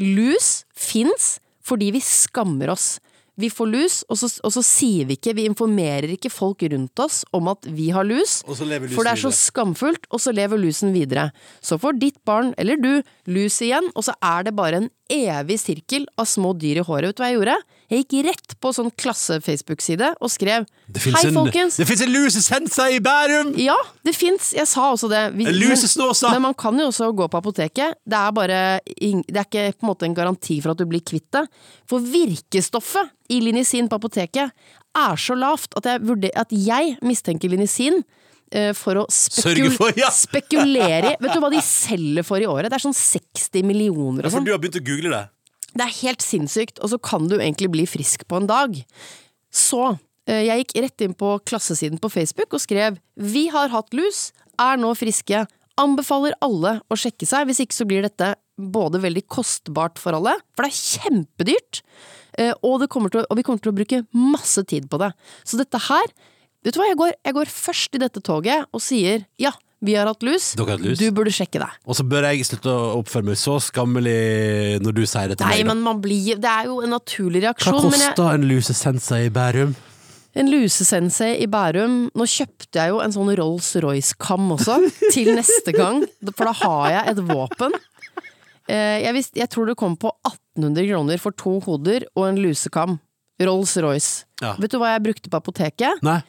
[0.00, 2.98] lus fins fordi vi skammer oss.
[3.40, 7.00] Vi får lus, og så, og så sier vi ikke, vi informerer ikke folk rundt
[7.00, 10.92] oss om at vi har lus, for det er så skamfullt, og så lever lusen
[10.92, 11.30] videre.
[11.64, 12.90] Så får ditt barn, eller du,
[13.30, 17.10] lus igjen, og så er det bare en evig sirkel av små dyr i håret.
[17.10, 17.58] Vet du hva jeg gjorde?
[17.90, 20.62] Jeg gikk rett på sånn klasse-Facebook-side og skrev
[20.94, 21.74] Hei, en, folkens!
[21.80, 23.50] det finnes en lusesensa i Bærum!
[23.58, 23.74] Ja,
[24.06, 24.52] det fins.
[24.54, 25.24] Jeg sa også det.
[25.34, 26.28] Vi, lusesnåsa!
[26.30, 27.98] Men, men man kan jo også gå på apoteket.
[28.06, 31.02] Det er bare Det er ikke på en måte en garanti for at du blir
[31.02, 31.42] kvitt det.
[31.90, 34.54] For virkestoffet i linisin på apoteket
[34.94, 38.04] er så lavt at jeg, vurder, at jeg mistenker linisin
[38.54, 40.12] eh, for å spekul for, ja.
[40.28, 42.70] spekulere i Vet du hva de selger for i året?
[42.70, 44.46] Det er sånn 60 millioner og For sånn.
[44.46, 45.26] du har begynt å google det.
[45.70, 48.76] Det er helt sinnssykt, og så kan du egentlig bli frisk på en dag.
[49.54, 49.82] Så
[50.26, 54.30] eh, jeg gikk rett inn på klassesiden på Facebook og skrev Vi har hatt lus,
[54.60, 55.44] er nå friske.
[55.80, 60.34] Anbefaler alle å sjekke seg, hvis ikke så blir dette både veldig kostbart for alle,
[60.52, 61.80] for det er kjempedyrt,
[62.38, 65.14] eh, og, kommer til, og vi kommer til å bruke masse tid på det.
[65.44, 66.12] Så dette her
[66.60, 69.94] Vet du hva, jeg går, jeg går først i dette toget og sier ja, vi
[69.96, 70.98] har hatt lus, Dere har hatt lus.
[70.98, 71.70] du burde sjekke deg.
[71.88, 75.46] Og så bør jeg slutte å oppføre meg så skammelig når du sier det til
[75.46, 75.66] Nei, meg.
[75.66, 75.74] da.
[75.74, 77.82] men man blir Det er jo en naturlig Hva reaksjon.
[77.90, 79.74] men jeg- koster en lusesensa i Bærum?
[80.36, 82.10] En lusesensei i Bærum.
[82.14, 84.76] Nå kjøpte jeg jo en sånn Rolls-Royce-kam også,
[85.12, 86.04] til neste gang,
[86.36, 87.72] for da har jeg et våpen.
[88.70, 90.12] Eh, Jeg, visste, jeg tror det kom på
[90.56, 93.00] 1800 kroner for to hoder og en lusekam.
[93.40, 94.24] Rolls-Royce.
[94.42, 94.54] Ja.
[94.60, 96.02] Vet du hva jeg brukte på apoteket?
[96.06, 96.20] Nei?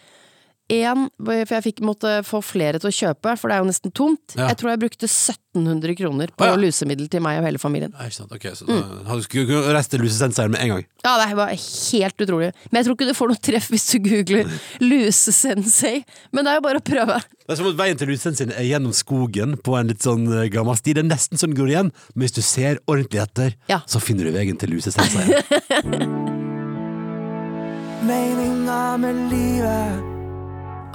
[0.72, 3.92] En, for jeg fikk, måtte få flere til å kjøpe, for det er jo nesten
[3.92, 4.36] tomt.
[4.38, 4.48] Ja.
[4.52, 6.60] Jeg tror jeg brukte 1700 kroner på ah, ja.
[6.62, 7.92] lusemiddel til meg og hele familien.
[7.98, 8.32] Nei, ikke sant.
[8.38, 8.78] Ok, så da
[9.10, 10.86] hadde du skulle kunne reist til lusesenseren med en gang.
[11.04, 12.52] Ja, det var helt utrolig.
[12.70, 14.54] Men jeg tror ikke du får noe treff hvis du googler
[14.86, 15.96] lusesensei.
[16.32, 17.18] Men det er jo bare å prøve.
[17.42, 20.48] Det er som at veien til lusesensen er gjennom skogen på en litt sånn eh,
[20.54, 20.96] gammel sti.
[20.96, 23.82] Det er nesten sånn går igjen, men hvis du ser ordentlig etter, Ja.
[23.92, 26.16] så finner du veien til lusesensa igjen.
[28.08, 30.11] Meninga med livet.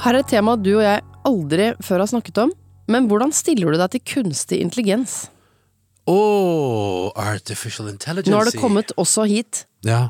[0.03, 2.53] Her er et tema du og jeg aldri før har snakket om.
[2.91, 5.25] Men hvordan stiller du deg til kunstig intelligens?
[6.07, 8.31] Åh, artificial intelligence.
[8.31, 9.65] Nå har det kommet også hit.
[9.87, 10.09] Ja.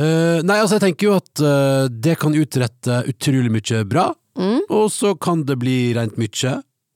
[0.00, 4.60] Uh, nei, altså jeg tenker jo at uh, det kan utrette utrolig mye bra, Mm.
[4.72, 6.52] og så kan det bli rent mye,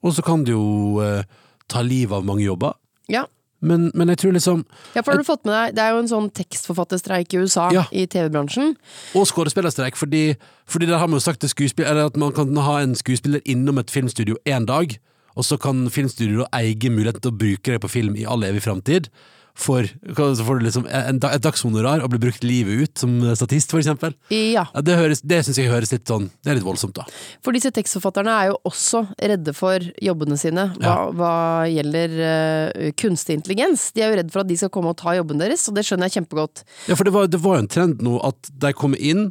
[0.06, 1.26] og så kan det jo uh,
[1.68, 2.76] ta livet av mange jobber.
[3.10, 3.24] Ja.
[3.64, 4.62] Men, men jeg tror liksom
[4.94, 7.70] ja, for har du fått med deg Det er jo en sånn tekstforfatterstreik i USA,
[7.72, 7.86] Ja.
[7.90, 8.74] i TV-bransjen.
[9.16, 10.36] Og skuespillerstreik, fordi,
[10.68, 14.36] fordi der har man jo sagt at man kan ha en skuespiller innom et filmstudio
[14.44, 14.98] én dag,
[15.36, 18.62] og så kan filmstudioet eie muligheten til å bruke det på film i all evig
[18.62, 19.08] framtid.
[19.54, 19.86] For,
[20.18, 24.16] for liksom en, et dagshonorar og blir brukt livet ut som statist, for eksempel.
[24.34, 24.64] Ja.
[24.82, 27.04] Det høres, det syns jeg høres litt sånn Det er litt voldsomt, da.
[27.44, 30.96] For disse tekstforfatterne er jo også redde for jobbene sine hva, Ja.
[31.14, 31.34] hva
[31.70, 33.92] gjelder uh, kunstig intelligens.
[33.94, 35.86] De er jo redd for at de skal komme og ta jobben deres, og det
[35.86, 36.64] skjønner jeg kjempegodt.
[36.90, 39.28] Ja, for det var, det var jo en trend nå at de kommer inn,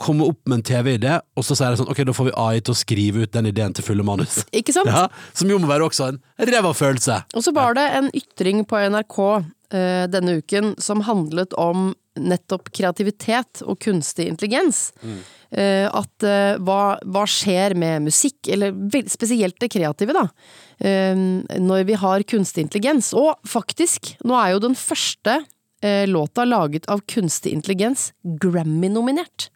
[0.00, 2.62] kommer opp med en TV-idé, og så sier de sånn Ok, da får vi AI
[2.66, 4.40] til å skrive ut den ideen til fulle manus.
[4.54, 4.90] Ikke sant?
[4.94, 7.20] Ja, som jo må være også en ræva følelse.
[7.34, 9.18] Og så var det en ytring på NRK
[9.74, 11.88] denne uken som handlet om
[12.20, 14.92] nettopp kreativitet og kunstig intelligens.
[15.54, 18.74] Eh, at eh, hva, hva skjer med musikk, eller
[19.10, 20.24] spesielt det kreative, da,
[20.82, 23.12] eh, når vi har kunstig intelligens.
[23.18, 25.40] Og faktisk, nå er jo den første
[25.84, 29.50] eh, låta laget av kunstig intelligens Grammy-nominert.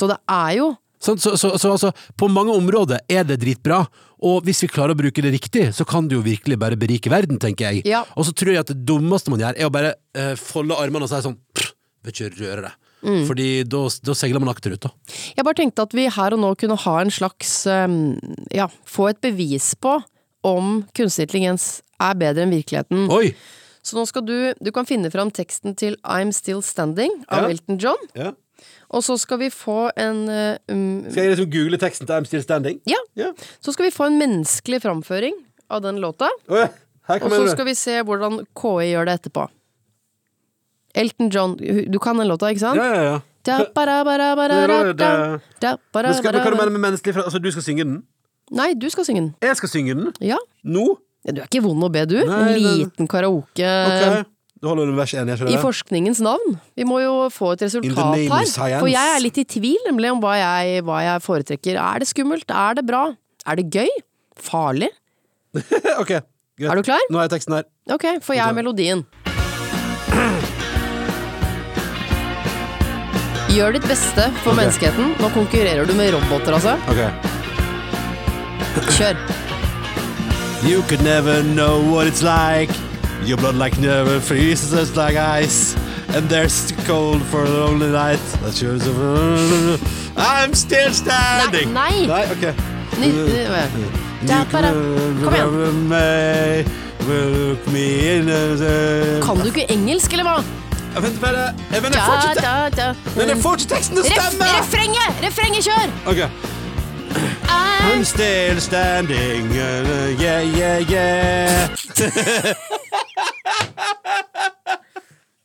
[0.00, 0.72] Så det er jo
[1.04, 3.82] Sånn, så, så, så altså, på mange områder er det dritbra,
[4.24, 7.12] og hvis vi klarer å bruke det riktig, så kan det jo virkelig bare berike
[7.12, 7.84] verden, tenker jeg.
[7.90, 8.04] Ja.
[8.16, 11.04] Og så tror jeg at det dummeste man gjør, er å bare eh, folde armene
[11.04, 12.72] og si sånn «Pff, Vil ikke røre det.
[13.04, 13.22] Mm.
[13.28, 14.90] Fordi da, da seiler man akterut, da.
[15.36, 18.14] Jeg bare tenkte at vi her og nå kunne ha en slags um,
[18.52, 19.98] Ja, få et bevis på
[20.44, 21.66] om kunstig intelligens
[22.00, 23.06] er bedre enn virkeligheten.
[23.12, 23.34] Oi!
[23.84, 27.52] Så nå skal du Du kan finne fram teksten til I'm Still Standing av Ja.
[27.52, 28.08] Elton John.
[28.16, 28.32] Ja.
[28.94, 32.28] Og så skal vi få en uh, um, Skal jeg liksom google teksten til I'm
[32.28, 32.80] Still Standing?
[32.90, 33.00] Ja.
[33.18, 33.32] Ja.
[33.60, 35.36] Så skal vi få en menneskelig framføring
[35.70, 36.30] av den låta.
[36.48, 36.70] Oh, ja.
[37.20, 39.48] Og så skal vi se hvordan KI gjør det etterpå.
[40.94, 41.56] Elton John
[41.90, 42.78] Du kan den låta, ikke sant?
[42.78, 43.20] Ja, ja, ja.
[43.44, 45.08] Da, bara, bara, bara, da, da,
[45.60, 47.98] da, bara, Men skal, men hva du mener med menneskelig Altså, du skal synge den?
[48.54, 49.32] Nei, du skal synge den.
[49.44, 50.14] Jeg skal synge den?
[50.24, 50.38] Ja.
[50.64, 50.84] Nå?
[51.24, 52.16] Ja, Du er ikke vond å be, du.
[52.24, 54.30] Nei, en liten karaoke Ok.
[54.64, 56.54] Du holder du vers én, jeg i forskningens navn.
[56.72, 58.78] Vi må jo få et resultat her.
[58.80, 61.76] For jeg er litt i tvil nemlig om hva jeg, hva jeg foretrekker.
[61.76, 62.48] Er det skummelt?
[62.48, 63.02] Er det bra?
[63.44, 63.92] Er det gøy?
[64.40, 64.88] Farlig?
[66.00, 66.70] ok, greit.
[66.70, 67.04] Er du klar?
[67.12, 67.68] Nå er teksten her.
[67.92, 69.04] Ok, for jeg er melodien.
[73.52, 74.62] Gjør ditt beste for okay.
[74.62, 75.12] menneskeheten.
[75.20, 76.78] Nå konkurrerer du med roboter, altså.
[76.88, 77.12] Okay.
[78.96, 79.20] Kjør.
[80.64, 82.72] You could never know what it's like.
[83.26, 85.74] Your blood like never freezes like ice.
[86.14, 88.20] And there's cold for a lonely night.
[90.16, 91.72] I'm still standing.
[91.72, 92.06] Nei, nei.
[92.06, 92.54] Nei, ok.
[93.00, 93.44] Ny, ny,
[94.28, 94.72] ja, bare-
[95.24, 95.88] Kom igjen.
[99.24, 100.42] Kan du ikke engelsk, eller hva?
[101.00, 101.52] Vent, bare.
[101.72, 102.94] Jeg jeg får ikke te- da, da.
[103.16, 104.44] Men jeg får ikke teksten til å Ref, stemme!
[104.58, 105.12] refrenget!
[105.26, 105.88] Refrenget, kjør!
[106.06, 106.18] Ok.
[107.84, 111.68] I'm still standing, yeah, yeah, yeah.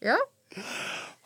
[0.02, 0.16] Ja.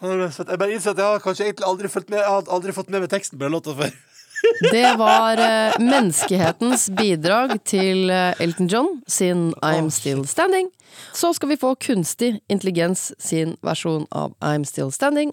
[0.03, 3.05] Jeg bare innser at jeg har kanskje egentlig aldri, med, jeg har aldri fått med
[3.05, 3.93] meg teksten på den låta før.
[4.75, 10.67] Det var eh, menneskehetens bidrag til eh, Elton John sin I'm Still Standing.
[11.13, 15.31] Så skal vi få kunstig intelligens sin versjon av I'm Still Standing.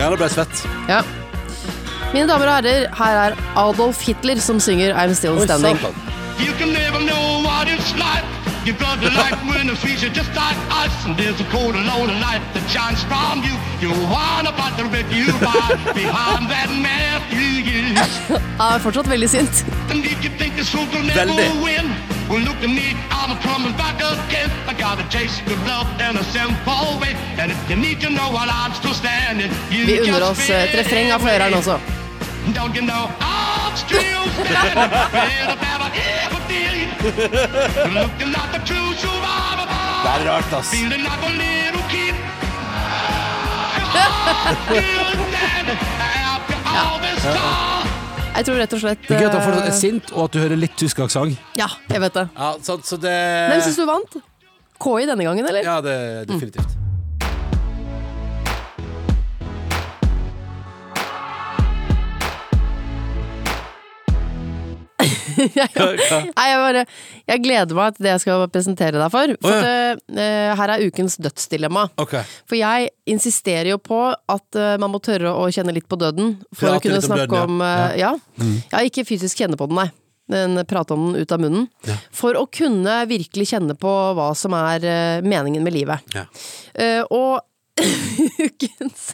[0.00, 0.66] Ja, da ble jeg svett.
[0.88, 1.00] Ja.
[2.12, 5.80] Mine damer og herrer, her er Adolf Hitler som synger I'm Still Standing.
[6.40, 8.39] You can never know what it's like.
[8.66, 10.92] You got the light when the are just like us.
[11.06, 13.56] And there's a cold and lonely light that shines from you.
[13.80, 18.14] You want about the red you buy behind that map you use.
[18.58, 19.64] Han er fortsatt veldig sint.
[19.90, 21.62] And if you think this fool never Veldig.
[21.64, 21.88] win,
[22.28, 24.50] well look at me, I'm coming back again.
[24.68, 27.16] I got a taste of love and a simple way.
[27.40, 30.50] And if you need to know while I'm still standing, you Vi unner just oss
[30.50, 31.80] eh, et refreng av fløyeren også.
[32.52, 36.36] Don't you know I'm still standing
[37.00, 37.08] Det
[40.10, 40.70] er rart, ass.
[48.40, 50.20] Jeg tror rett og slett Det er gøy at han fortsatt er eh, sint, og
[50.26, 51.40] at du hører litt tysk aksent.
[51.58, 52.26] Ja, jeg vet det.
[52.36, 53.16] Ja, så, så det
[53.52, 54.20] Hvem syns du vant?
[54.80, 55.64] KI denne gangen, eller?
[55.66, 55.96] Ja, det
[56.30, 56.76] definitivt.
[65.38, 66.82] Jeg, Nei, jeg, bare,
[67.32, 69.34] jeg gleder meg til det jeg skal presentere deg for.
[69.44, 71.86] For Å, at, uh, her er ukens dødsdilemma.
[72.04, 72.24] Okay.
[72.50, 76.36] For jeg insisterer jo på at uh, man må tørre å kjenne litt på døden.
[76.52, 77.88] For Prate å kunne om snakke døden, om ja.
[78.00, 78.12] Ja.
[78.40, 78.52] ja.
[78.74, 78.84] ja.
[78.90, 79.90] ikke fysisk kjenne på den, nei.
[80.30, 81.64] Men prate om den ut av munnen.
[82.14, 84.84] For å kunne virkelig kjenne på hva som er
[85.26, 86.14] meningen med livet.
[86.14, 86.28] Ja.
[87.10, 87.40] Og
[88.46, 89.08] ukens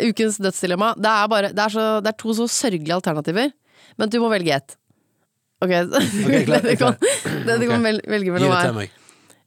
[0.00, 0.94] Ukens dødsdilemma.
[0.98, 3.50] Det er, bare, det, er så, det er to så sørgelige alternativer,
[3.98, 4.76] men du må velge ett.
[5.62, 6.94] Ok, okay klar, det du kan,
[7.46, 8.90] det du kan velge mellom er meg.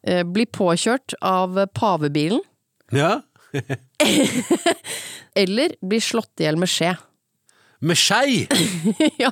[0.06, 2.42] eh, bli påkjørt av pavebilen,
[2.94, 3.22] Ja?
[5.36, 6.94] eller bli slått i hjel med skje.
[7.84, 8.46] Med skei!
[9.24, 9.32] ja.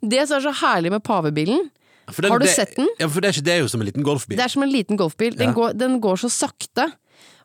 [0.00, 1.66] Det som er så herlig med pavebilen,
[2.08, 2.88] den- Har du det- sett den?
[2.98, 4.36] Ja, for det er ikke det er jo som en liten golfbil.
[4.38, 5.34] det er som en liten golfbil.
[5.36, 5.52] Den, Ja.
[5.54, 6.86] går, den går så sakte.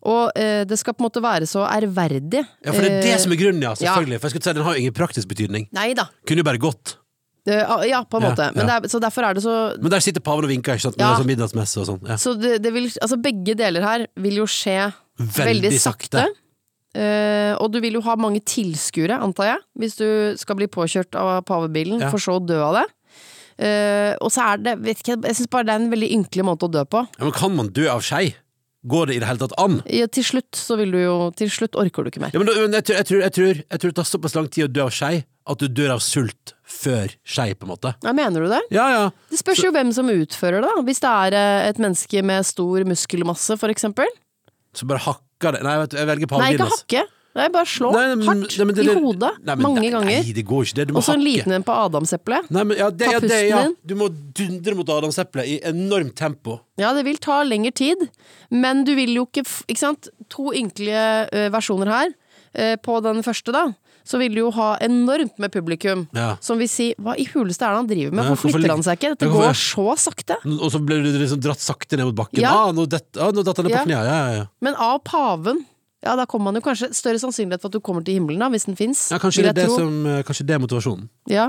[0.10, 2.42] Og eh, det skal på en måte være så ærverdig.
[2.66, 3.72] Ja, for det er det som er grunnen, ja.
[3.80, 4.20] Selvfølgelig.
[4.20, 5.70] For jeg skulle si Den har jo ingen praktisk betydning.
[5.76, 6.10] Neida.
[6.28, 6.98] Kunne jo bare gått.
[7.44, 8.46] Uh, ja, på en Ja, måte.
[8.56, 8.80] Men ja.
[8.80, 11.00] det er, så derfor er det så Men der sitter paven og vinker, ikke sant?
[11.00, 11.10] Ja.
[11.20, 12.00] sånn middagsmesse og sånn.
[12.08, 12.16] Ja.
[12.20, 14.78] Så det, det vil, altså begge deler her vil jo skje
[15.20, 16.24] Veldig veldig, sakte.
[16.24, 16.40] sakte.
[16.94, 21.16] Uh, og du vil jo ha mange tilskuere, antar jeg, hvis du skal bli påkjørt
[21.18, 22.86] av pavebilen, for så å dø av det.
[23.54, 26.46] Uh, og så er det, vet ikke, jeg syns bare det er en veldig ynkelig
[26.48, 27.04] måte å dø på.
[27.18, 28.32] Ja, men kan man dø av skei?
[28.84, 29.78] Går det i det hele tatt an?
[29.88, 32.34] Ja, til slutt så vil du jo Til slutt orker du ikke mer.
[32.36, 34.36] Ja, men, da- men jeg, tror, jeg, tror, jeg, tror, jeg tror det tar såpass
[34.36, 37.72] lang tid å dø av skei at du dør av sult før skei, på en
[37.74, 37.92] måte.
[38.04, 38.62] Ja, mener du det?
[38.72, 39.02] Ja, ja.
[39.32, 40.70] Det spørs jo hvem som utfører det.
[40.88, 44.08] Hvis det er eh, et menneske med stor muskelmasse, for eksempel.
[44.74, 46.72] Så bare hakker det Nei, vet du, jeg velger Nei, pavebilen.
[46.72, 47.04] ikke hakke.
[47.36, 49.32] Nei, bare slå Nei, men- hardt nei, det- i hodet.
[49.44, 50.22] Nei, men mange ganger.
[50.24, 50.76] Nei, det går ikke.
[50.86, 52.46] Det, Og så en liten en på adamseplet.
[52.52, 53.68] Ja, Ta ja, det, pusten ja.
[53.86, 56.60] Du må dundre mot adamseplet i enormt tempo.
[56.78, 57.98] Ja, det vil ta lengre tid,
[58.52, 60.10] men du vil jo ikke Ikke sant?
[60.30, 62.14] To ynkelige ø, versjoner her.
[62.56, 63.74] Eh, på den første, da,
[64.06, 66.08] så vil du jo ha enormt med publikum.
[66.14, 66.36] Ja.
[66.40, 69.00] Som vil si 'hva i huleste er det han driver med', hvorfor flytter han seg
[69.00, 69.18] ikke?
[69.18, 70.36] Dette går så sakte.
[70.46, 72.42] Og så blir du liksom dratt sakte ned mot bakken.
[72.42, 72.68] Ja.
[72.68, 73.86] Ah, nå dett- ah, nå datt han ned på Ja.
[73.86, 73.90] kne.
[73.90, 74.46] Ja, ja, ja.
[74.62, 75.66] Men av paven
[76.04, 78.50] ja, da kommer man jo kanskje større sannsynlighet for at du kommer til himmelen, da,
[78.52, 79.06] hvis den fins.
[79.14, 81.08] ja kanskje, det er det som, eh, kanskje det er motivasjonen.
[81.32, 81.48] Ja.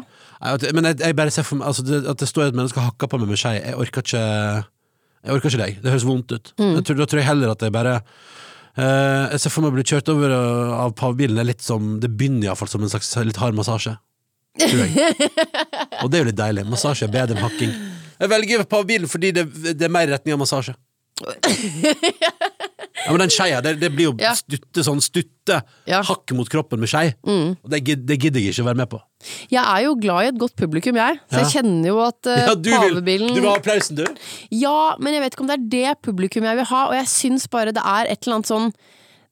[0.76, 2.92] Men jeg, jeg bare ser for meg altså det, At det står et menneske og
[2.92, 4.22] hakker på meg med skei, jeg orker ikke
[5.24, 5.78] Jeg orker ikke deg.
[5.82, 6.52] Det høres vondt ut.
[6.60, 6.82] Mm.
[6.84, 7.94] Tror, da tror jeg heller at jeg bare
[8.76, 11.40] uh, Jeg ser for meg å bli kjørt over uh, av pavebilen.
[11.48, 13.96] Det som Det begynner iallfall som en slags litt hard massasje.
[14.60, 15.08] Tror jeg.
[16.02, 16.66] og det er jo litt deilig.
[16.68, 17.72] Massasje er bedre enn hakking.
[18.20, 20.76] Jeg velger pavebilen fordi det, det er mer retning av massasje.
[21.24, 22.30] Ja,
[23.08, 24.32] men den skeia, det, det blir jo Ja.
[24.34, 26.02] stutte sånn stutte Ja.
[26.02, 27.14] hakk mot kroppen med skei.
[27.24, 29.00] Og det, det gidder jeg ikke å være med på.
[29.50, 31.18] Jeg er jo glad i et godt publikum, jeg.
[31.32, 32.70] Så jeg kjenner jo at uh, Ja, du,
[33.04, 34.04] vil, du vil ha applausen, du?
[34.52, 37.06] Ja, men jeg vet ikke om det er det publikum jeg vil ha, og jeg
[37.12, 38.72] syns bare det er et eller annet sånn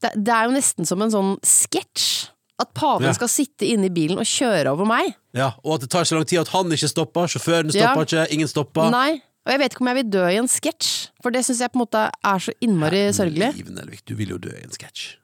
[0.02, 2.28] Det, det er jo nesten som en sånn sketsj.
[2.60, 3.12] At paven Ja.
[3.16, 5.14] skal sitte inne i bilen og kjøre over meg.
[5.34, 7.88] Ja, Og at det tar så lang tid at han ikke stopper, sjåføren Ja.
[7.94, 8.90] stopper ikke, ingen stopper.
[8.92, 9.22] Nei.
[9.42, 10.90] Og jeg vet ikke om jeg vil dø i en sketsj,
[11.22, 13.48] for det syns jeg på en måte er så innmari sørgelig.
[13.58, 15.16] Liv, Nelvik, du vil jo dø i en sketsj.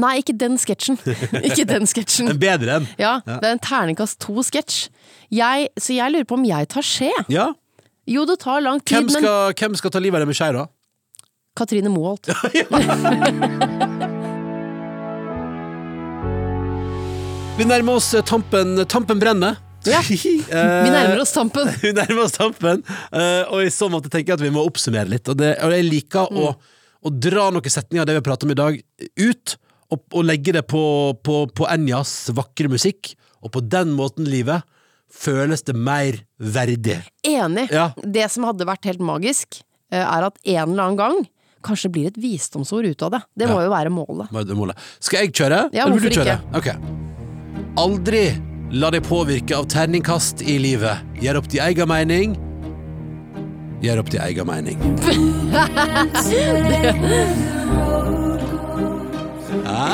[0.00, 0.96] Nei, ikke den sketsjen.
[1.48, 2.30] ikke den sketsjen.
[2.30, 2.86] En bedre en.
[3.00, 4.86] Ja, det er en terningkast to-sketsj.
[5.28, 7.10] Så jeg lurer på om jeg tar skje.
[7.32, 7.50] Ja.
[8.08, 10.38] Jo, det tar lang tid, Hvem men skal, hvem skal ta livet av deg med
[10.38, 10.64] skje, da?
[11.58, 12.30] Katrine Moholt.
[17.60, 18.86] Vi nærmer oss eh, tampen.
[18.88, 19.58] Tampen brenner.
[19.88, 20.02] Ja.
[20.08, 20.16] Vi
[20.48, 21.70] Vi nærmer oss tampen.
[21.84, 25.08] Vi nærmer oss tampen, eh, og i så måte tenker jeg at vi må oppsummere
[25.10, 25.28] litt.
[25.30, 26.52] Og, det, og jeg liker å,
[27.00, 28.80] å dra noen setninger av det vi har pratet om i dag,
[29.22, 29.56] ut,
[29.90, 30.82] og, og legge det på,
[31.24, 33.14] på, på Enjas vakre musikk.
[33.40, 34.66] Og på den måten, livet,
[35.10, 37.00] føles det mer verdig.
[37.26, 37.66] Enig.
[37.72, 37.90] Ja.
[38.04, 41.22] Det som hadde vært helt magisk, eh, er at en eller annen gang
[41.66, 43.20] kanskje blir et visdomsord ut av det.
[43.42, 44.30] Det må jo være målet.
[45.02, 45.66] Skal jeg kjøre?
[45.76, 46.38] Ja, eller vil du hvorfor ikke?
[46.56, 46.70] Ok.
[47.80, 48.22] Aldri
[48.70, 51.02] la deg påvirke av terningkast i livet.
[51.20, 52.36] Gjør opp din egen mening.
[53.82, 54.78] Gjør opp din egen mening.
[59.66, 59.88] Hæ?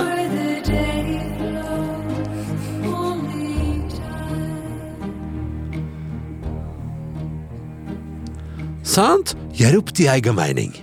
[8.86, 9.34] Sant?
[9.56, 10.76] Gjør opp din egen mening.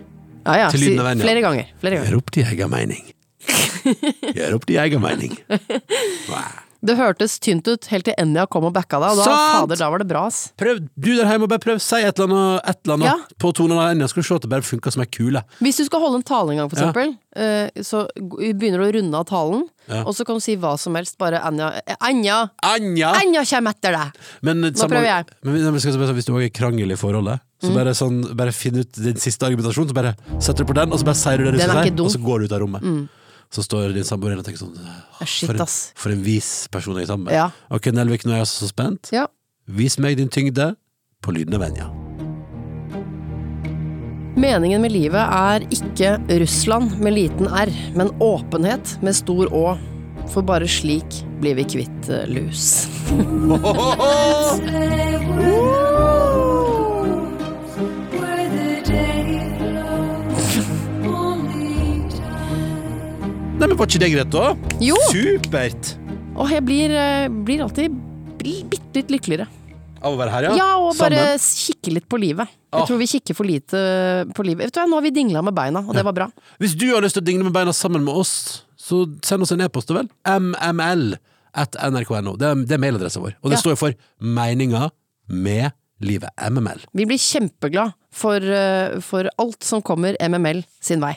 [0.43, 0.67] Ja, ja.
[0.73, 1.69] Si, flere ganger.
[1.79, 2.09] Flere ganger.
[2.09, 3.05] Gjør opp din egen mening.
[4.37, 5.37] Gjør opp din egen mening.
[6.27, 6.62] Wow.
[6.83, 9.87] Det hørtes tynt ut helt til Enja kom og backa deg, og da, fader, da
[9.93, 10.51] var det bra, ass.
[10.59, 11.79] Prøv, du der hjemme, bare prøv.
[11.79, 13.15] Si et eller annet, et eller annet Ja.
[13.39, 15.43] på tonen av Enja, skal du se at det bare funker som ei kule.
[15.63, 17.69] Hvis du skal holde en tale en gang, for eksempel, ja.
[17.87, 20.03] så begynner du å runde av talen, Ja.
[20.07, 21.71] og så kan du si hva som helst, bare Enja
[22.07, 22.49] Enja!
[22.63, 23.09] Enja!
[23.19, 24.21] Anja kommer etter deg!
[24.41, 25.25] Men, Nå prøver jeg.
[25.43, 27.75] Men, hvis du òg er krangel i forholdet, så Mm.
[27.75, 30.99] bare, sånn, bare finn ut din siste argumentasjon, så bare setter du på den, og
[30.99, 31.91] så bare sier du det du skal si.
[31.91, 31.99] Mm.
[32.03, 33.09] og så går du ut av rommet.
[33.53, 34.77] Så står din samboer igjen og tenker sånn
[35.27, 35.91] Shit, for, en, ass.
[35.99, 37.35] for en vis person jeg er sammen med.
[37.37, 37.49] Ja.
[37.73, 39.11] Ok, Nelvik, nå er jeg altså så spent.
[39.13, 39.27] Ja.
[39.69, 40.73] Vis meg din tyngde
[41.23, 41.87] på lyden av Enja.
[44.33, 49.77] Meningen med livet er ikke Russland med liten r, men åpenhet med stor å.
[50.33, 52.87] For bare slik blir vi kvitt eh, lus.
[63.63, 64.47] Nei, men var ikke det greit, da?
[64.83, 64.95] Jo!
[65.07, 65.93] Supert!
[66.35, 67.93] Og jeg blir, eh, blir alltid
[68.35, 69.45] bitte litt lykkeligere.
[70.03, 70.55] Av å være her, ja?
[70.57, 71.69] Ja, og bare Sammen.
[71.79, 72.51] kikke litt på livet.
[72.73, 72.81] Ah.
[72.81, 73.83] Jeg tror vi kikker for lite
[74.35, 74.65] på livet.
[74.67, 76.27] Vet du hva, Nå har vi dingla med beina, og det var bra.
[76.59, 79.53] Hvis du har lyst til å dingle med beina sammen med oss, så send oss
[79.55, 80.09] en e-post, vel.
[80.27, 81.15] mml
[81.55, 82.35] at nrk.no.
[82.35, 83.35] Det, er- er mailadressen vår.
[83.45, 83.61] Og det Ja.
[83.63, 84.91] står for Meninga
[85.29, 85.71] med
[86.01, 86.31] livet.
[86.37, 86.83] MML.
[86.93, 91.15] Vi blir kjempeglad for, eh, for alt som kommer MML sin vei.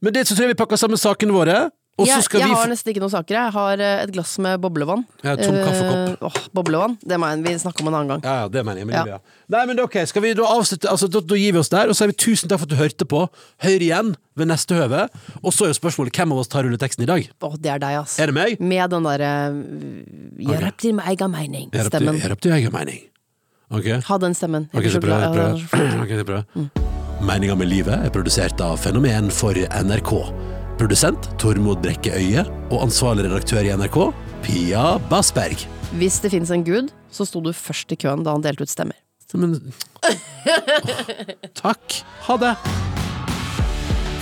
[0.00, 1.70] Med det så tror jeg vi pakker sammen sakene våre.
[2.00, 3.36] Jeg, jeg har nesten ikke noen saker.
[3.36, 5.02] Jeg har eh, et glass med boblevann.
[5.22, 5.98] Ja, tom kaffekopp.
[6.08, 6.94] Eh, åh, boblevann.
[7.04, 8.22] Det mener vi snakker om en annen gang.
[8.24, 8.86] Ja, ja, det mener jeg.
[8.88, 9.04] Men Ja.
[9.06, 9.18] ja.
[9.52, 11.94] Nei, men ok, skal vi da avslutte Altså, da, da gir vi oss der, og
[11.94, 13.20] så sier vi tusen takk for at du hørte på.
[13.62, 15.04] Hør igjen ved neste høve.
[15.44, 17.28] Og så er jo spørsmålet hvem av oss tar rulleteksten i dag?
[17.44, 18.16] Åh, det er deg, ass.
[18.18, 18.56] Er det meg?
[18.60, 19.32] Med den derre
[20.48, 21.68] Gjør opp til meg egen mening.
[21.72, 23.02] Jeg er opp til- er egen mening.
[23.72, 23.84] Ok?
[24.08, 24.68] Ha den stemmen.
[24.72, 25.36] Ok, så prøver jeg.
[25.36, 26.00] prøv, Okay, prøv.
[26.02, 26.70] Ok, så prøv.
[27.22, 30.61] Meninga med livet er produsert av Fenomen for NRK.
[30.82, 32.42] Produsent Tormod Brekke Øye
[32.72, 33.98] og ansvarlig redaktør i NRK
[34.42, 35.60] Pia Bassberg.
[35.94, 38.72] Hvis det fins en gud, så sto du først i køen da han delte ut
[38.72, 38.98] stemmer.
[39.38, 39.54] Men
[40.02, 40.18] oh,
[41.62, 42.00] Takk.
[42.26, 42.50] Ha det.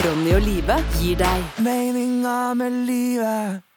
[0.05, 3.70] Ronny og Live gir deg Meninga med livet